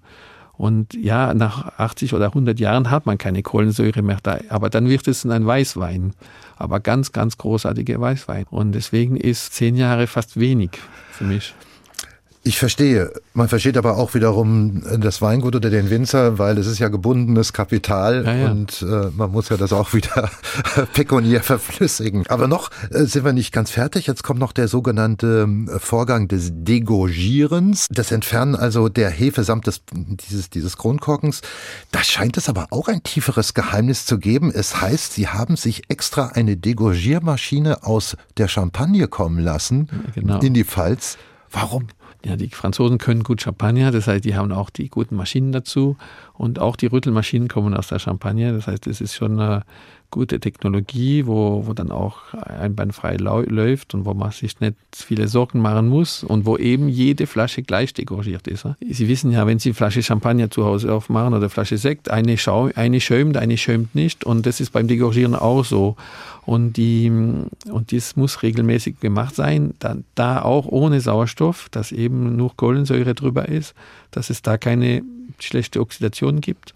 [0.56, 4.88] Und ja, nach 80 oder 100 Jahren hat man keine Kohlensäure mehr da, aber dann
[4.88, 6.12] wird es ein Weißwein.
[6.56, 8.46] Aber ganz, ganz großartiger Weißwein.
[8.50, 10.70] Und deswegen ist zehn Jahre fast wenig
[11.10, 11.54] für mich.
[12.46, 13.10] Ich verstehe.
[13.32, 17.54] Man versteht aber auch wiederum das Weingut oder den Winzer, weil es ist ja gebundenes
[17.54, 18.50] Kapital ja, ja.
[18.50, 20.30] und äh, man muss ja das auch wieder
[20.92, 22.26] pekuniär verflüssigen.
[22.26, 24.06] Aber noch äh, sind wir nicht ganz fertig.
[24.06, 29.66] Jetzt kommt noch der sogenannte äh, Vorgang des Degorgierens, das Entfernen also der Hefe samt
[29.66, 31.40] des, dieses, dieses Kronkorkens.
[31.92, 34.52] Da scheint es aber auch ein tieferes Geheimnis zu geben.
[34.54, 40.40] Es heißt, Sie haben sich extra eine Degorgiermaschine aus der Champagne kommen lassen genau.
[40.40, 41.16] in die Pfalz.
[41.50, 41.86] Warum?
[42.24, 45.96] Ja, die Franzosen können gut Champagner, das heißt, die haben auch die guten Maschinen dazu.
[46.32, 49.64] Und auch die Rüttelmaschinen kommen aus der Champagne, das heißt, es ist schon eine
[50.14, 55.58] gute Technologie, wo, wo dann auch einbeinfrei läuft und wo man sich nicht viele Sorgen
[55.60, 58.64] machen muss und wo eben jede Flasche gleich dekoriert ist.
[58.88, 62.38] Sie wissen ja, wenn Sie eine Flasche Champagner zu Hause aufmachen oder Flasche Sekt, eine,
[62.38, 65.96] schau, eine schäumt, eine schäumt nicht und das ist beim Dekorieren auch so.
[66.46, 72.36] Und, die, und dies muss regelmäßig gemacht sein, da, da auch ohne Sauerstoff, dass eben
[72.36, 73.74] nur Kohlensäure drüber ist,
[74.12, 75.02] dass es da keine
[75.40, 76.72] schlechte Oxidation gibt.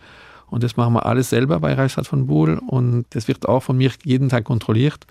[0.50, 3.76] Und das machen wir alles selber bei Reichstadt von Buhl und das wird auch von
[3.76, 5.06] mir jeden Tag kontrolliert,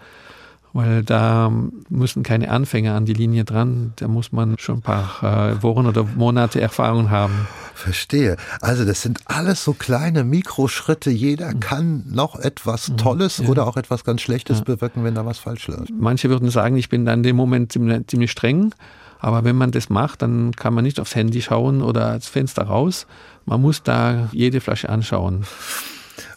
[0.73, 1.51] weil da
[1.89, 3.93] müssen keine Anfänger an die Linie dran.
[3.97, 7.47] Da muss man schon ein paar äh, Wochen oder Monate Erfahrung haben.
[7.73, 8.37] Verstehe.
[8.59, 11.11] Also das sind alles so kleine Mikroschritte.
[11.11, 11.59] Jeder mhm.
[11.59, 12.97] kann noch etwas mhm.
[12.97, 13.47] Tolles ja.
[13.47, 14.63] oder auch etwas ganz Schlechtes ja.
[14.63, 15.91] bewirken, wenn da was falsch läuft.
[15.97, 18.73] Manche würden sagen, ich bin dann in dem Moment ziemlich streng.
[19.19, 22.63] Aber wenn man das macht, dann kann man nicht aufs Handy schauen oder das Fenster
[22.63, 23.07] raus.
[23.45, 25.45] Man muss da jede Flasche anschauen.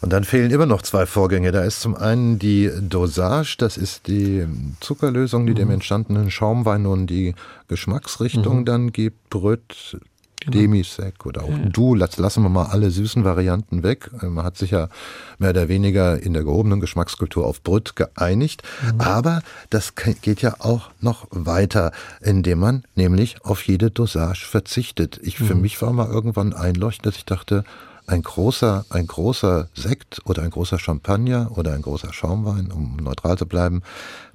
[0.01, 1.51] Und dann fehlen immer noch zwei Vorgänge.
[1.51, 4.45] Da ist zum einen die Dosage, das ist die
[4.79, 5.57] Zuckerlösung, die mhm.
[5.57, 7.35] dem entstandenen Schaumwein nun die
[7.67, 8.65] Geschmacksrichtung mhm.
[8.65, 9.29] dann gibt.
[9.29, 9.97] Brüt,
[10.41, 10.57] Genau.
[10.57, 11.69] Demisec oder auch ja.
[11.69, 14.09] Du, lassen wir mal alle süßen Varianten weg.
[14.23, 14.89] Man hat sich ja
[15.37, 18.63] mehr oder weniger in der gehobenen Geschmackskultur auf Brüt geeinigt.
[18.81, 19.01] Mhm.
[19.01, 25.19] Aber das geht ja auch noch weiter, indem man nämlich auf jede Dosage verzichtet.
[25.21, 25.45] Ich, mhm.
[25.45, 27.63] Für mich war mal irgendwann einleuchtend, dass ich dachte,
[28.07, 33.37] ein großer, ein großer Sekt oder ein großer Champagner oder ein großer Schaumwein, um neutral
[33.37, 33.83] zu bleiben,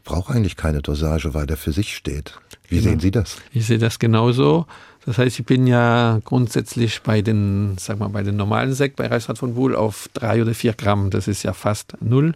[0.04, 2.38] braucht eigentlich keine Dosage, weil der für sich steht.
[2.68, 2.90] Wie genau.
[2.90, 3.36] sehen Sie das?
[3.52, 4.66] Ich sehe das genauso.
[5.06, 9.06] Das heißt, ich bin ja grundsätzlich bei den, sag mal, bei den normalen Sekt bei
[9.06, 11.10] Reichsrat von Buhl auf drei oder vier Gramm.
[11.10, 12.34] Das ist ja fast null.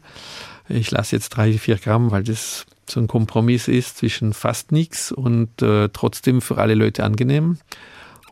[0.69, 5.11] Ich lasse jetzt drei, vier Gramm, weil das so ein Kompromiss ist zwischen fast nichts
[5.11, 7.59] und äh, trotzdem für alle Leute angenehm.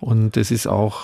[0.01, 1.01] Und das ist auch,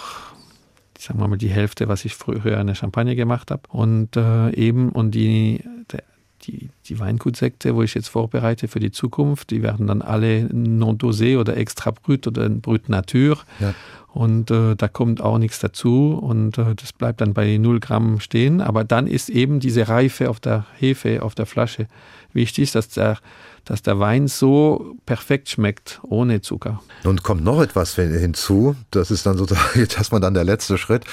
[0.96, 3.62] sagen wir mal, die Hälfte, was ich früher in der Champagne gemacht habe.
[3.68, 6.04] Und äh, eben, und die, der
[6.46, 10.98] die, die Weingutsekte, wo ich jetzt vorbereite für die Zukunft, die werden dann alle non
[10.98, 13.38] dosé oder extra brut oder brut nature.
[13.60, 13.74] Ja.
[14.12, 18.20] Und äh, da kommt auch nichts dazu und äh, das bleibt dann bei 0 Gramm
[18.20, 18.60] stehen.
[18.60, 21.88] Aber dann ist eben diese Reife auf der Hefe, auf der Flasche
[22.32, 23.18] wichtig, dass der,
[23.64, 26.80] dass der Wein so perfekt schmeckt, ohne Zucker.
[27.02, 31.04] Nun kommt noch etwas hinzu, das ist dann sozusagen jetzt erstmal dann der letzte Schritt.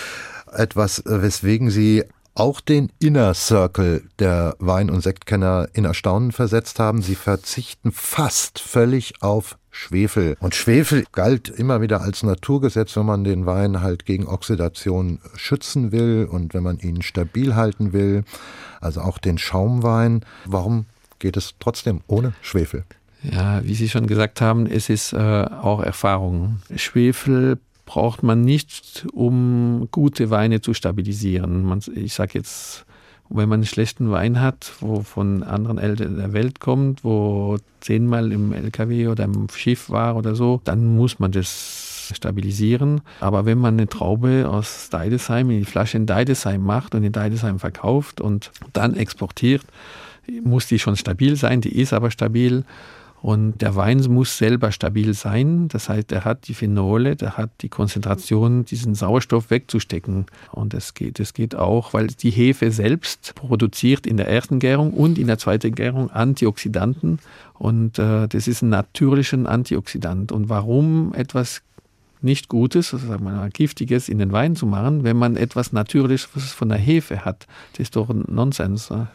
[0.53, 7.01] Etwas, weswegen Sie auch den Inner Circle der Wein- und Sektkenner in Erstaunen versetzt haben.
[7.01, 10.35] Sie verzichten fast völlig auf Schwefel.
[10.39, 15.91] Und Schwefel galt immer wieder als Naturgesetz, wenn man den Wein halt gegen Oxidation schützen
[15.91, 18.23] will und wenn man ihn stabil halten will.
[18.81, 20.25] Also auch den Schaumwein.
[20.45, 20.85] Warum
[21.19, 22.83] geht es trotzdem ohne Schwefel?
[23.23, 26.59] Ja, wie Sie schon gesagt haben, es ist äh, auch Erfahrung.
[26.75, 27.59] Schwefel
[27.91, 31.65] braucht man nicht, um gute Weine zu stabilisieren.
[31.65, 32.85] Man, ich sage jetzt,
[33.27, 38.31] wenn man einen schlechten Wein hat, wo von anderen Eltern der Welt kommt, wo zehnmal
[38.31, 43.01] im LKW oder im Schiff war oder so, dann muss man das stabilisieren.
[43.19, 47.11] Aber wenn man eine Traube aus Deidesheim in die Flasche in Deidesheim macht und in
[47.11, 49.63] Deidesheim verkauft und dann exportiert,
[50.45, 52.63] muss die schon stabil sein, die ist aber stabil
[53.21, 55.67] und der Wein muss selber stabil sein.
[55.67, 60.25] Das heißt, er hat die Phenole, der hat die Konzentration, diesen Sauerstoff wegzustecken.
[60.51, 64.91] Und es geht, es geht auch, weil die Hefe selbst produziert in der ersten Gärung
[64.91, 67.19] und in der zweiten Gärung Antioxidanten.
[67.53, 70.31] Und äh, das ist ein natürlicher Antioxidant.
[70.31, 71.61] Und warum etwas
[72.23, 75.73] nicht Gutes, also sagen wir mal Giftiges in den Wein zu machen, wenn man etwas
[75.73, 77.45] Natürliches von der Hefe hat?
[77.73, 78.89] Das ist doch Nonsens.
[78.89, 79.09] Ne?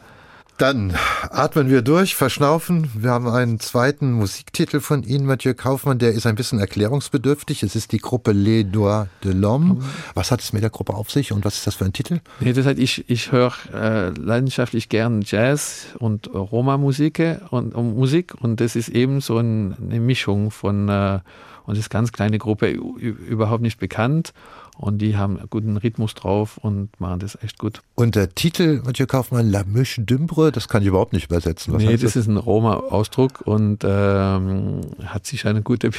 [0.58, 0.94] Dann
[1.30, 2.90] atmen wir durch, verschnaufen.
[2.94, 7.62] Wir haben einen zweiten Musiktitel von Ihnen, Mathieu Kaufmann, der ist ein bisschen erklärungsbedürftig.
[7.62, 9.82] Es ist die Gruppe Les Doigts de l'Homme.
[10.14, 12.20] Was hat es mit der Gruppe auf sich und was ist das für ein Titel?
[12.40, 18.34] Nee, das heißt, ich, ich höre äh, leidenschaftlich gern Jazz und Roma-Musik und, und, Musik
[18.40, 21.18] und das ist eben so ein, eine Mischung von äh,
[21.66, 24.32] Und ist ganz kleine Gruppe, überhaupt nicht bekannt.
[24.78, 27.80] Und die haben einen guten Rhythmus drauf und machen das echt gut.
[27.94, 31.72] Und der Titel, Mathieu Kaufmann, La Miche d'Umbre, das kann ich überhaupt nicht übersetzen.
[31.72, 35.92] Was nee, das, das ist ein Roma-Ausdruck und ähm, hat sich einen guten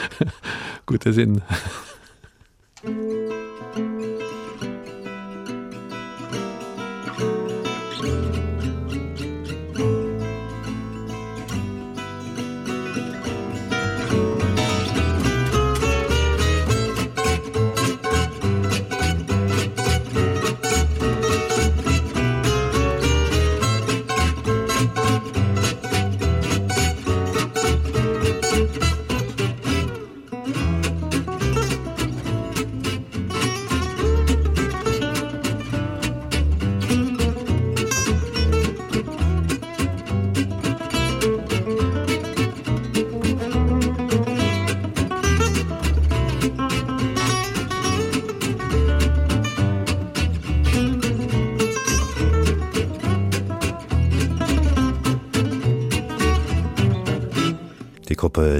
[0.86, 1.42] gute Sinn.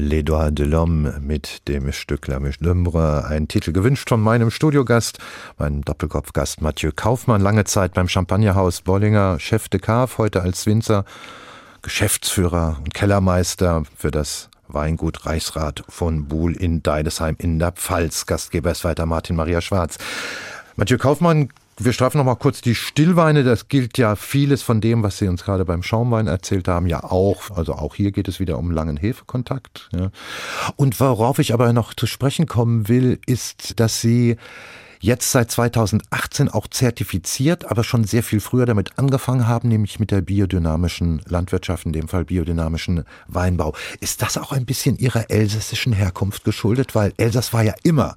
[0.01, 2.59] Les Doigts de l'Homme mit dem Stück La Miche
[3.29, 5.19] ein Titel gewünscht von meinem Studiogast,
[5.59, 11.05] meinem Doppelkopfgast Mathieu Kaufmann, lange Zeit beim Champagnerhaus Bollinger, Chef de Cave, heute als Winzer,
[11.83, 18.25] Geschäftsführer und Kellermeister für das Weingut Reichsrat von Buhl in Deidesheim in der Pfalz.
[18.25, 19.99] Gastgeber ist weiter Martin Maria Schwarz.
[20.77, 21.51] Mathieu Kaufmann
[21.85, 23.45] wir streifen noch mal kurz die Stillweine.
[23.45, 27.05] Das gilt ja vieles von dem, was Sie uns gerade beim Schaumwein erzählt haben, ja
[27.05, 27.51] auch.
[27.51, 29.89] Also auch hier geht es wieder um langen Hefekontakt.
[29.93, 30.11] Ja.
[30.77, 34.37] Und worauf ich aber noch zu sprechen kommen will, ist, dass Sie
[35.01, 40.11] jetzt seit 2018 auch zertifiziert, aber schon sehr viel früher damit angefangen haben, nämlich mit
[40.11, 43.75] der biodynamischen Landwirtschaft, in dem Fall biodynamischen Weinbau.
[44.01, 46.95] Ist das auch ein bisschen Ihrer elsässischen Herkunft geschuldet?
[46.95, 48.17] Weil Elsass war ja immer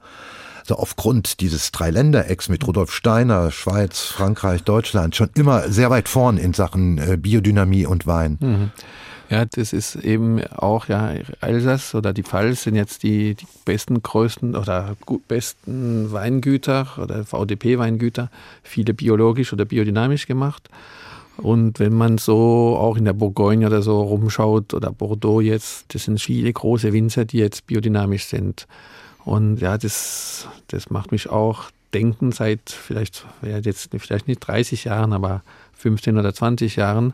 [0.63, 6.37] so aufgrund dieses Dreiländerecks mit Rudolf Steiner, Schweiz, Frankreich, Deutschland schon immer sehr weit vorn
[6.37, 8.37] in Sachen äh, Biodynamie und Wein.
[8.39, 8.71] Mhm.
[9.29, 14.03] Ja, das ist eben auch, ja, Elsass oder die Pfalz sind jetzt die, die besten,
[14.03, 14.95] größten oder
[15.27, 18.29] besten Weingüter oder VDP-Weingüter,
[18.61, 20.69] viele biologisch oder biodynamisch gemacht.
[21.37, 26.03] Und wenn man so auch in der Bourgogne oder so rumschaut oder Bordeaux jetzt, das
[26.03, 28.67] sind viele große Winzer, die jetzt biodynamisch sind.
[29.25, 34.85] Und ja, das, das macht mich auch denken seit vielleicht, ja, jetzt vielleicht nicht 30
[34.85, 37.13] Jahren, aber 15 oder 20 Jahren.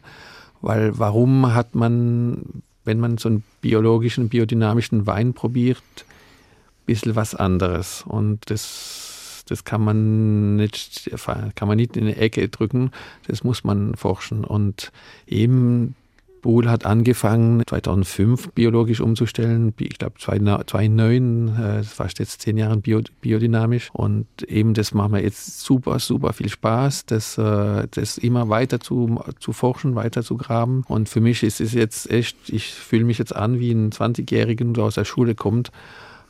[0.61, 7.35] Weil warum hat man, wenn man so einen biologischen, biodynamischen Wein probiert, ein bisschen was
[7.35, 8.03] anderes?
[8.05, 11.11] Und das, das kann man nicht,
[11.55, 12.91] kann man nicht in eine Ecke drücken,
[13.27, 14.43] das muss man forschen.
[14.43, 14.91] Und
[15.27, 15.95] eben
[16.41, 19.73] Buhl hat angefangen, 2005 biologisch umzustellen.
[19.79, 23.89] Ich glaube, 2009, äh, fast jetzt zehn Jahre bio, biodynamisch.
[23.93, 28.79] Und eben das macht mir jetzt super, super viel Spaß, das, äh, das immer weiter
[28.79, 30.83] zu, zu forschen, weiter zu graben.
[30.87, 34.73] Und für mich ist es jetzt echt, ich fühle mich jetzt an wie ein 20-Jähriger,
[34.73, 35.71] der aus der Schule kommt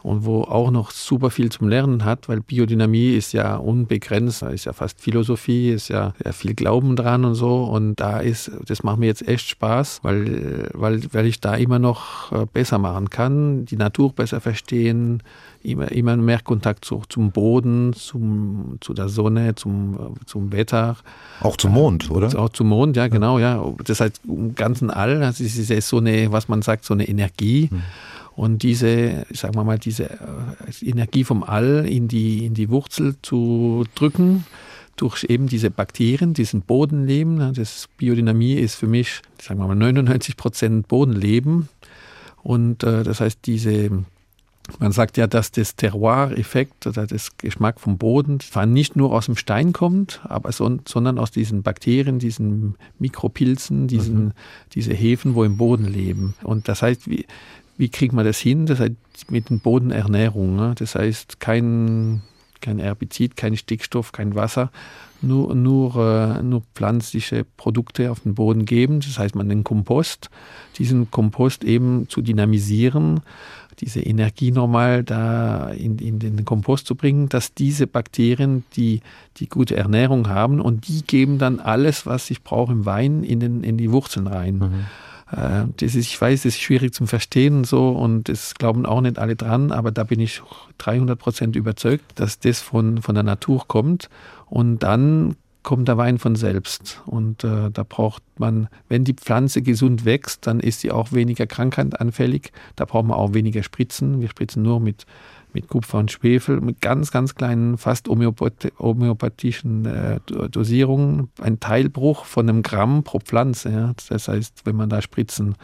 [0.01, 4.65] und wo auch noch super viel zum Lernen hat, weil Biodynamie ist ja unbegrenzt, ist
[4.65, 7.63] ja fast Philosophie, ist ja, ja viel Glauben dran und so.
[7.63, 11.79] Und da ist, das macht mir jetzt echt Spaß, weil, weil, weil ich da immer
[11.79, 15.21] noch äh, besser machen kann, die Natur besser verstehen,
[15.63, 20.95] immer, immer mehr Kontakt zu, zum Boden, zum, zu der Sonne, zum, zum Wetter.
[21.41, 22.37] Auch zum Mond, oder?
[22.39, 23.61] Auch zum Mond, ja, genau, ja.
[23.83, 27.67] Das heißt, im ganzen All, das ist so eine, was man sagt, so eine Energie.
[27.69, 27.81] Hm
[28.39, 33.15] und diese, sagen wir mal, diese äh, Energie vom All in die, in die Wurzel
[33.21, 34.45] zu drücken,
[34.95, 37.53] durch eben diese Bakterien, diesen Bodenleben.
[37.53, 41.67] Das Biodynamie ist für mich, sagen wir mal, 99 Prozent Bodenleben.
[42.41, 44.05] Und äh, das heißt, diese,
[44.77, 49.25] man sagt ja, dass das Terroir-Effekt oder das Geschmack vom Boden zwar nicht nur aus
[49.25, 54.31] dem Stein kommt, aber so, sondern aus diesen Bakterien, diesen Mikropilzen, diesen, mhm.
[54.73, 56.35] diese Hefen, wo im Boden leben.
[56.43, 57.25] Und das heißt, wie,
[57.79, 58.65] wie kriegt man das hin?
[58.65, 60.57] Das heißt mit den Bodenernährung.
[60.57, 60.75] Ne?
[60.77, 62.21] Das heißt kein,
[62.59, 64.69] kein Herbizid, kein Stickstoff, kein Wasser,
[65.21, 68.99] nur, nur, äh, nur pflanzliche Produkte auf den Boden geben.
[68.99, 70.29] Das heißt, man den Kompost,
[70.77, 73.21] diesen Kompost eben zu dynamisieren,
[73.79, 78.99] diese Energie nochmal da in, in den Kompost zu bringen, dass diese Bakterien, die
[79.37, 83.39] die gute Ernährung haben und die geben dann alles, was ich brauche im Wein, in,
[83.39, 84.57] den, in die Wurzeln rein.
[84.57, 84.85] Mhm.
[85.31, 89.01] Äh, das ist, ich weiß, das ist schwierig zum Verstehen so und das glauben auch
[89.01, 90.41] nicht alle dran, aber da bin ich
[90.79, 94.09] 300 Prozent überzeugt, dass das von, von der Natur kommt
[94.47, 97.01] und dann kommt der Wein von selbst.
[97.05, 101.47] Und äh, da braucht man, wenn die Pflanze gesund wächst, dann ist sie auch weniger
[101.47, 102.51] krankheitsanfällig.
[102.75, 104.21] Da braucht man auch weniger Spritzen.
[104.21, 105.05] Wir spritzen nur mit,
[105.53, 110.19] mit Kupfer und Schwefel, mit ganz, ganz kleinen, fast homöopath homöopathischen äh,
[110.49, 111.29] Dosierungen.
[111.41, 113.71] Ein Teilbruch von einem Gramm pro Pflanze.
[113.71, 113.93] Ja.
[114.09, 115.55] Das heißt, wenn man da spritzen,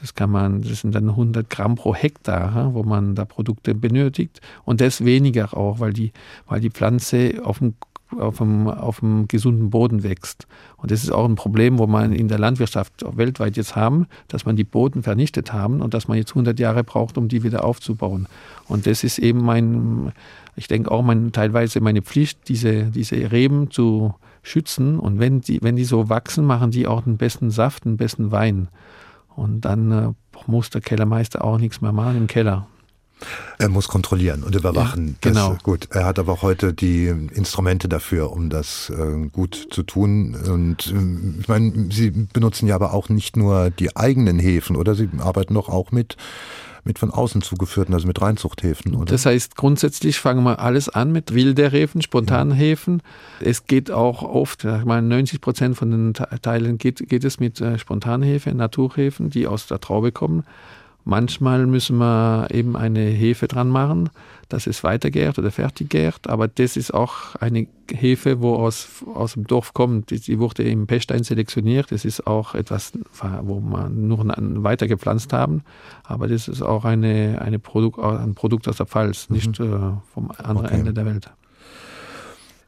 [0.00, 3.74] das kann man, das sind dann 100 Gramm pro Hektar, ja, wo man da Produkte
[3.74, 4.40] benötigt.
[4.64, 6.12] Und das weniger auch, weil die,
[6.46, 7.74] weil die Pflanze auf dem
[8.18, 10.46] auf einem, auf einem gesunden Boden wächst.
[10.76, 14.44] Und das ist auch ein Problem, wo man in der Landwirtschaft weltweit jetzt haben, dass
[14.44, 17.64] man die Boden vernichtet haben und dass man jetzt 100 Jahre braucht, um die wieder
[17.64, 18.26] aufzubauen.
[18.68, 20.12] Und das ist eben mein,
[20.56, 24.98] ich denke auch mein, teilweise meine Pflicht, diese, diese Reben zu schützen.
[24.98, 28.32] Und wenn die, wenn die so wachsen, machen die auch den besten Saft, den besten
[28.32, 28.68] Wein.
[29.36, 30.12] Und dann äh,
[30.46, 32.66] muss der Kellermeister auch nichts mehr machen im Keller.
[33.58, 35.08] Er muss kontrollieren und überwachen.
[35.08, 35.52] Ja, genau.
[35.54, 39.82] Das, gut, er hat aber auch heute die Instrumente dafür, um das äh, gut zu
[39.82, 40.34] tun.
[40.34, 44.94] Und äh, ich meine, Sie benutzen ja aber auch nicht nur die eigenen Häfen, oder?
[44.94, 46.16] Sie arbeiten doch auch mit
[46.84, 49.06] mit von außen zugeführten, also mit Reinzuchthäfen, oder?
[49.06, 52.76] Das heißt, grundsätzlich fangen wir alles an mit Wilderhäfen, spontanen ja.
[53.40, 57.60] Es geht auch oft, ich meine, 90 Prozent von den Teilen geht, geht es mit
[57.60, 60.44] äh, Spontanhäfen, Naturhäfen, die aus der Traube kommen.
[61.04, 64.10] Manchmal müssen wir eben eine Hefe dran machen,
[64.48, 69.34] dass es weitergärt oder fertig gärt, aber das ist auch eine Hefe, wo aus, aus
[69.34, 70.10] dem Dorf kommt.
[70.10, 71.90] Die, wurde im Pechstein selektioniert.
[71.90, 72.92] Das ist auch etwas,
[73.42, 74.26] wo wir nur
[74.62, 75.62] weiter gepflanzt haben,
[76.04, 79.66] aber das ist auch eine, eine Produkt, ein Produkt aus der Pfalz, nicht mhm.
[79.66, 80.74] äh, vom anderen okay.
[80.74, 81.30] Ende der Welt.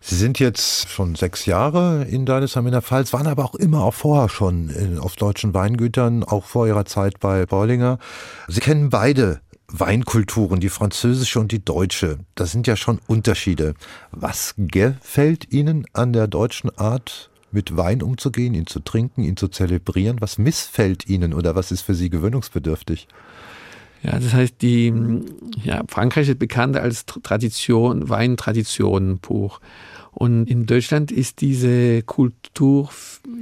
[0.04, 3.84] Sie sind jetzt schon sechs Jahre in Deidesheim in der Pfalz, waren aber auch immer
[3.84, 7.98] auch vorher schon in, auf deutschen Weingütern, auch vor Ihrer Zeit bei Bollinger.
[8.48, 12.18] Sie kennen beide Weinkulturen, die französische und die deutsche.
[12.34, 13.74] Das sind ja schon Unterschiede.
[14.10, 19.46] Was gefällt Ihnen an der deutschen Art, mit Wein umzugehen, ihn zu trinken, ihn zu
[19.46, 20.20] zelebrieren?
[20.20, 23.06] Was missfällt Ihnen oder was ist für Sie gewöhnungsbedürftig?
[24.02, 24.92] Ja, das heißt, die,
[25.62, 29.60] ja, Frankreich ist bekannt als Tradition, Weintradition pur.
[30.14, 32.90] Und in Deutschland ist diese Kultur,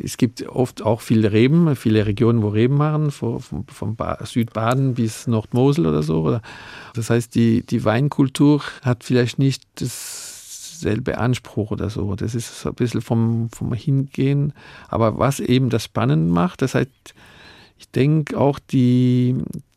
[0.05, 5.27] es gibt oft auch viele Reben, viele Regionen, wo Reben machen, von, von Südbaden bis
[5.27, 6.39] Nordmosel oder so.
[6.95, 12.15] Das heißt, die, die Weinkultur hat vielleicht nicht dasselbe Anspruch oder so.
[12.15, 14.53] Das ist ein bisschen vom, vom Hingehen.
[14.89, 16.91] Aber was eben das spannend macht, das heißt,
[17.79, 19.35] ich denke auch die,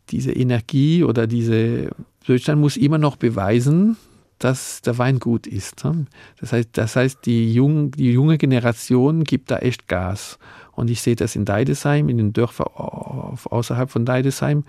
[0.09, 1.89] diese Energie oder diese
[2.25, 3.97] Deutschland muss immer noch beweisen,
[4.39, 5.83] dass der Wein gut ist.
[5.85, 6.05] Ne?
[6.39, 10.37] Das heißt, das heißt die, jung, die junge Generation gibt da echt Gas.
[10.71, 14.63] Und ich sehe das in Deidesheim, in den Dörfern außerhalb von Deidesheim,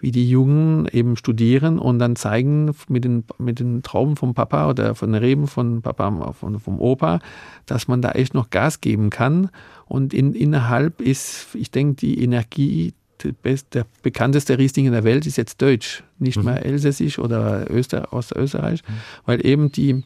[0.00, 4.70] wie die Jungen eben studieren und dann zeigen mit den, mit den Trauben vom Papa
[4.70, 7.18] oder von den Reben von Papa, von, vom Opa,
[7.66, 9.50] dass man da echt noch Gas geben kann.
[9.86, 15.36] Und in, innerhalb ist, ich denke, die Energie der bekannteste Riesling in der Welt ist
[15.36, 16.44] jetzt Deutsch, nicht mhm.
[16.44, 18.92] mehr Elsässisch oder Öster, aus Österreich, mhm.
[19.26, 20.04] weil eben die,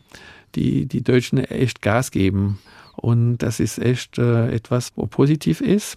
[0.55, 2.59] die, die Deutschen echt Gas geben.
[2.97, 5.97] Und das ist echt äh, etwas, wo positiv ist.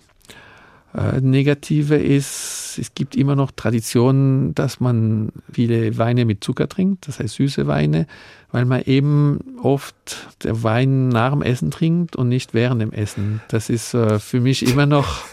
[0.95, 7.07] Äh, Negative ist, es gibt immer noch Traditionen, dass man viele Weine mit Zucker trinkt,
[7.07, 8.07] das heißt süße Weine,
[8.51, 13.41] weil man eben oft der Wein nach dem Essen trinkt und nicht während dem Essen.
[13.49, 15.23] Das ist äh, für mich immer noch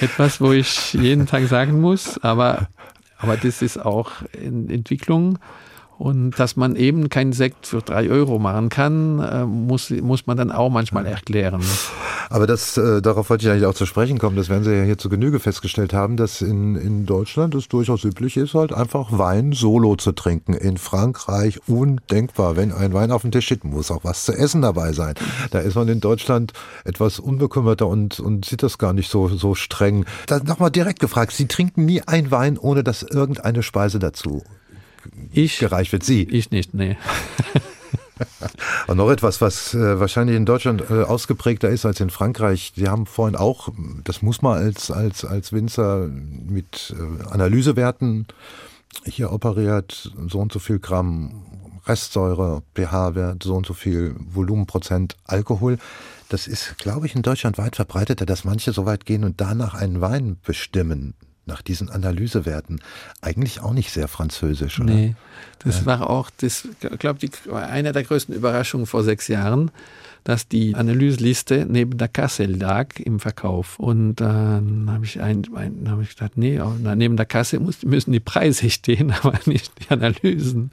[0.00, 2.68] etwas, wo ich jeden Tag sagen muss, aber,
[3.18, 5.38] aber das ist auch in Entwicklung.
[5.98, 10.36] Und dass man eben keinen Sekt für drei Euro machen kann, äh, muss, muss man
[10.36, 11.60] dann auch manchmal erklären.
[12.30, 14.36] Aber das, äh, darauf wollte ich eigentlich auch zu sprechen kommen.
[14.36, 18.04] Das werden Sie ja hier zu Genüge festgestellt haben, dass in, in Deutschland es durchaus
[18.04, 20.54] üblich ist, halt einfach Wein solo zu trinken.
[20.54, 22.54] In Frankreich undenkbar.
[22.56, 25.14] Wenn ein Wein auf dem Tisch steht, muss auch was zu essen dabei sein.
[25.50, 26.52] Da ist man in Deutschland
[26.84, 30.04] etwas unbekümmerter und, und sieht das gar nicht so, so streng.
[30.28, 34.44] Dann nochmal direkt gefragt, Sie trinken nie einen Wein, ohne dass irgendeine Speise dazu
[35.32, 36.04] ich, gereicht wird.
[36.04, 36.22] Sie?
[36.24, 36.96] Ich nicht, nee.
[38.86, 42.72] Und noch etwas, was äh, wahrscheinlich in Deutschland äh, ausgeprägter ist als in Frankreich.
[42.74, 43.68] Sie haben vorhin auch,
[44.04, 48.26] das muss man als, als, als Winzer mit äh, Analysewerten
[49.04, 51.42] hier operiert, so und so viel Gramm
[51.86, 55.78] Restsäure, pH-Wert, so und so viel Volumenprozent Alkohol.
[56.28, 59.74] Das ist, glaube ich, in Deutschland weit verbreiteter, dass manche so weit gehen und danach
[59.74, 61.14] einen Wein bestimmen
[61.48, 62.80] nach diesen Analysewerten
[63.20, 64.94] eigentlich auch nicht sehr französisch, oder?
[64.94, 65.16] Nee,
[65.58, 65.86] das ja.
[65.86, 66.68] war auch, das,
[66.98, 69.72] glaube ich, eine der größten Überraschungen vor sechs Jahren,
[70.24, 73.78] dass die Analyseliste neben der Kasse lag im Verkauf.
[73.78, 76.60] Und dann habe ich, ein, ein, hab ich gedacht, nee,
[76.94, 80.70] neben der Kasse muss, müssen die Preise stehen, aber nicht die Analysen.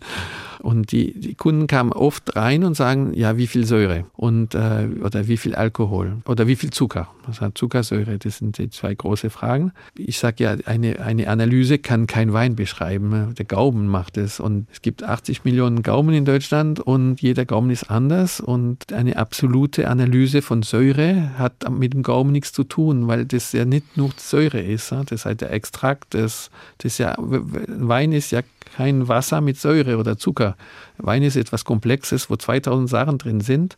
[0.60, 4.88] Und die, die Kunden kamen oft rein und sagen, ja, wie viel Säure und äh,
[5.04, 7.10] oder wie viel Alkohol oder wie viel Zucker.
[7.28, 9.72] Also Zuckersäure, das sind die zwei große Fragen.
[9.98, 13.34] Ich sage ja, eine, eine Analyse kann kein Wein beschreiben.
[13.36, 14.40] Der Gaumen macht es.
[14.40, 18.40] Und es gibt 80 Millionen Gaumen in Deutschland und jeder Gaumen ist anders.
[18.40, 23.52] Und eine absolute Analyse von Säure hat mit dem Gaumen nichts zu tun, weil das
[23.52, 24.92] ja nicht nur Säure ist.
[24.92, 26.14] Das ist halt der Extrakt.
[26.14, 28.42] Das, das ja, Wein ist ja
[28.76, 30.55] kein Wasser mit Säure oder Zucker.
[30.98, 33.78] Wein ist etwas Komplexes, wo 2000 Sachen drin sind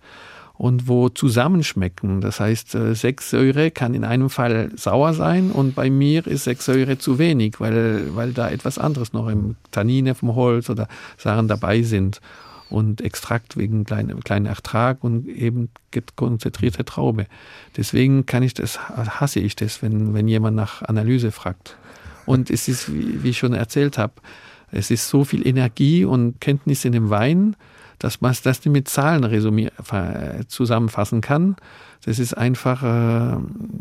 [0.57, 2.21] und wo zusammenschmecken.
[2.21, 6.45] Das heißt, äh, sechs Säure kann in einem Fall sauer sein und bei mir ist
[6.45, 10.87] sechs Säure zu wenig, weil, weil da etwas anderes noch im Tannine vom Holz oder
[11.17, 12.21] Sachen dabei sind.
[12.69, 15.69] Und Extrakt wegen kleinen kleinen Ertrag und eben
[16.17, 17.27] konzentrierte Traube.
[17.77, 21.77] Deswegen kann ich das, hasse ich das, wenn, wenn jemand nach Analyse fragt.
[22.25, 24.15] Und es ist, wie ich schon erzählt habe,
[24.71, 27.55] es ist so viel Energie und Kenntnis in dem Wein,
[27.99, 29.69] dass man das nicht mit Zahlen
[30.47, 31.55] zusammenfassen kann.
[32.05, 33.37] Das ist einfach äh,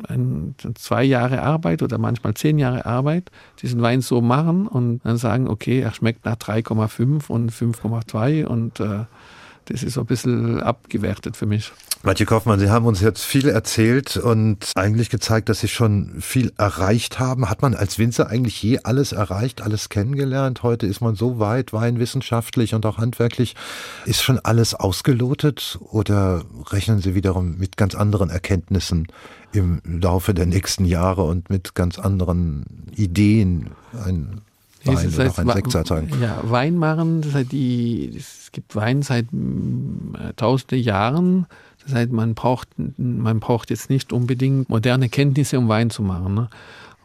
[0.09, 3.31] ein, zwei Jahre Arbeit oder manchmal zehn Jahre Arbeit,
[3.61, 8.81] diesen Wein so machen und dann sagen, okay, er schmeckt nach 3,5 und 5,2 und
[8.81, 9.05] äh,
[9.67, 11.73] das ist so ein bisschen abgewertet für mich.
[12.03, 16.53] Mathieu Kaufmann, Sie haben uns jetzt viel erzählt und eigentlich gezeigt, dass Sie schon viel
[16.57, 17.51] erreicht haben.
[17.51, 20.63] Hat man als Winzer eigentlich je alles erreicht, alles kennengelernt?
[20.63, 23.57] Heute ist man so weit, weinwissenschaftlich und auch handwerklich.
[24.05, 29.09] Ist schon alles ausgelotet oder rechnen Sie wiederum mit ganz anderen Erkenntnissen
[29.53, 33.71] im Laufe der nächsten Jahre und mit ganz anderen Ideen?
[34.05, 34.43] Ein
[34.87, 39.27] Wein oder auch ein Sekt Ja, Wein machen, das heißt die, es gibt Wein seit
[39.27, 41.47] äh, tausende Jahren.
[41.85, 46.35] Das heißt, man braucht, man braucht jetzt nicht unbedingt moderne Kenntnisse, um Wein zu machen.
[46.35, 46.49] Ne?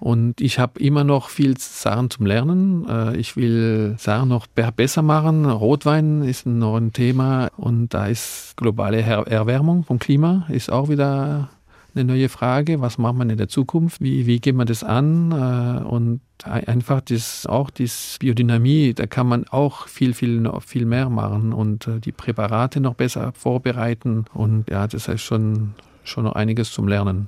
[0.02, 2.88] Und ich habe immer noch viel Sachen zum Lernen.
[2.90, 5.46] Äh, ich will Sachen noch besser machen.
[5.46, 11.50] Rotwein ist noch ein Thema und da ist globale Erwärmung vom Klima ist auch wieder
[11.96, 12.82] eine neue Frage.
[12.82, 14.02] Was macht man in der Zukunft?
[14.02, 15.32] Wie, wie geht man das an?
[15.32, 17.90] Äh, und einfach das, auch die
[18.20, 22.96] Biodynamie, da kann man auch viel, viel, viel mehr machen und äh, die Präparate noch
[22.96, 24.26] besser vorbereiten.
[24.34, 25.74] Und ja, das heißt schon,
[26.04, 27.28] schon noch einiges zum Lernen.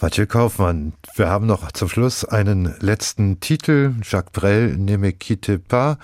[0.00, 3.94] Mathieu Kaufmann, wir haben noch zum Schluss einen letzten Titel.
[4.02, 5.98] Jacques Brel, Ne me quitte pas.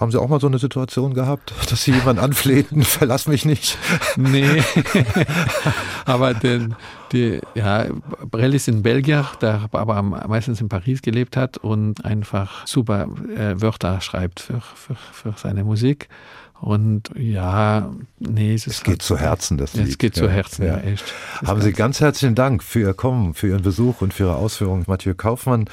[0.00, 3.76] Haben Sie auch mal so eine Situation gehabt, dass Sie jemanden anflehten, verlass mich nicht?
[4.16, 4.62] Nee,
[6.06, 6.74] aber den,
[7.12, 7.86] die, ja,
[8.30, 13.60] Brel ist in Belgien, der aber meistens in Paris gelebt hat und einfach super äh,
[13.60, 16.08] Wörter schreibt für, für, für seine Musik.
[16.60, 19.88] Und ja, nee, es, es geht halt, zu Herzen, das Lied.
[19.88, 21.04] Es geht ja, zu Herzen, ja, ja echt.
[21.44, 24.84] Haben Sie ganz herzlichen Dank für Ihr Kommen, für Ihren Besuch und für Ihre Ausführungen,
[24.86, 25.66] Mathieu Kaufmann.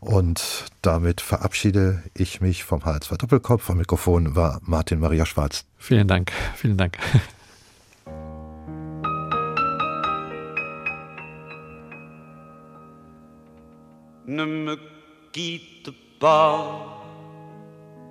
[0.00, 3.68] Und damit verabschiede ich mich vom H2 Doppelkopf.
[3.68, 5.64] Am Mikrofon war Martin Maria Schwarz.
[5.76, 6.98] Vielen Dank, vielen Dank.
[14.26, 14.76] Ne me
[15.32, 15.90] quitte
[16.20, 17.02] pas,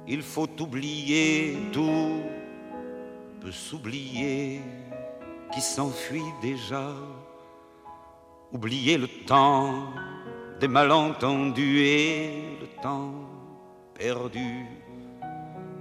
[0.08, 2.24] il faut oublier tout,
[3.40, 4.62] peut s'oublier
[5.54, 6.92] qui s'enfuit déjà,
[8.52, 9.94] oublier le temps
[10.60, 13.14] des malentendus et le temps
[13.94, 14.66] perdu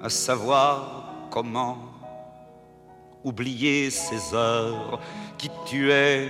[0.02, 1.78] à savoir comment
[3.24, 5.00] oublier ces heures
[5.38, 6.28] qui tuaient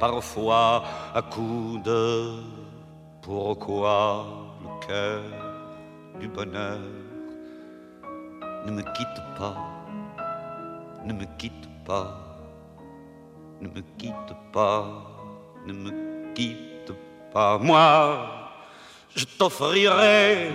[0.00, 0.84] parfois
[1.14, 2.40] à coups de
[3.22, 4.26] pourquoi
[4.62, 5.22] le cœur
[6.20, 6.80] du bonheur
[8.66, 9.56] ne me quitte pas,
[11.04, 12.38] ne me quitte pas,
[13.60, 14.86] ne me quitte pas,
[15.66, 16.73] ne me quitte
[17.34, 18.50] pas moi,
[19.16, 20.52] je t'offrirai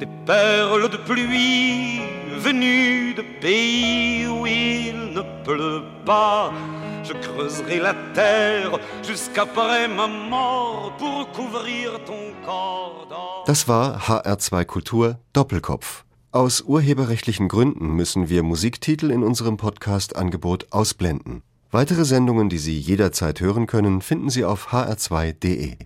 [0.00, 2.00] des perles de pluie
[2.38, 6.52] venues de pays où il ne pleut pas.
[7.04, 13.44] Je creuserai la terre jusqu'après ma mort pour couvrir ton corps.
[13.46, 16.04] Das war HR2 Kultur Doppelkopf.
[16.32, 21.42] Aus urheberrechtlichen Gründen müssen wir Musiktitel in unserem Podcast-Angebot ausblenden.
[21.72, 25.76] Weitere Sendungen, die Sie jederzeit hören können, finden Sie auf hr2.de.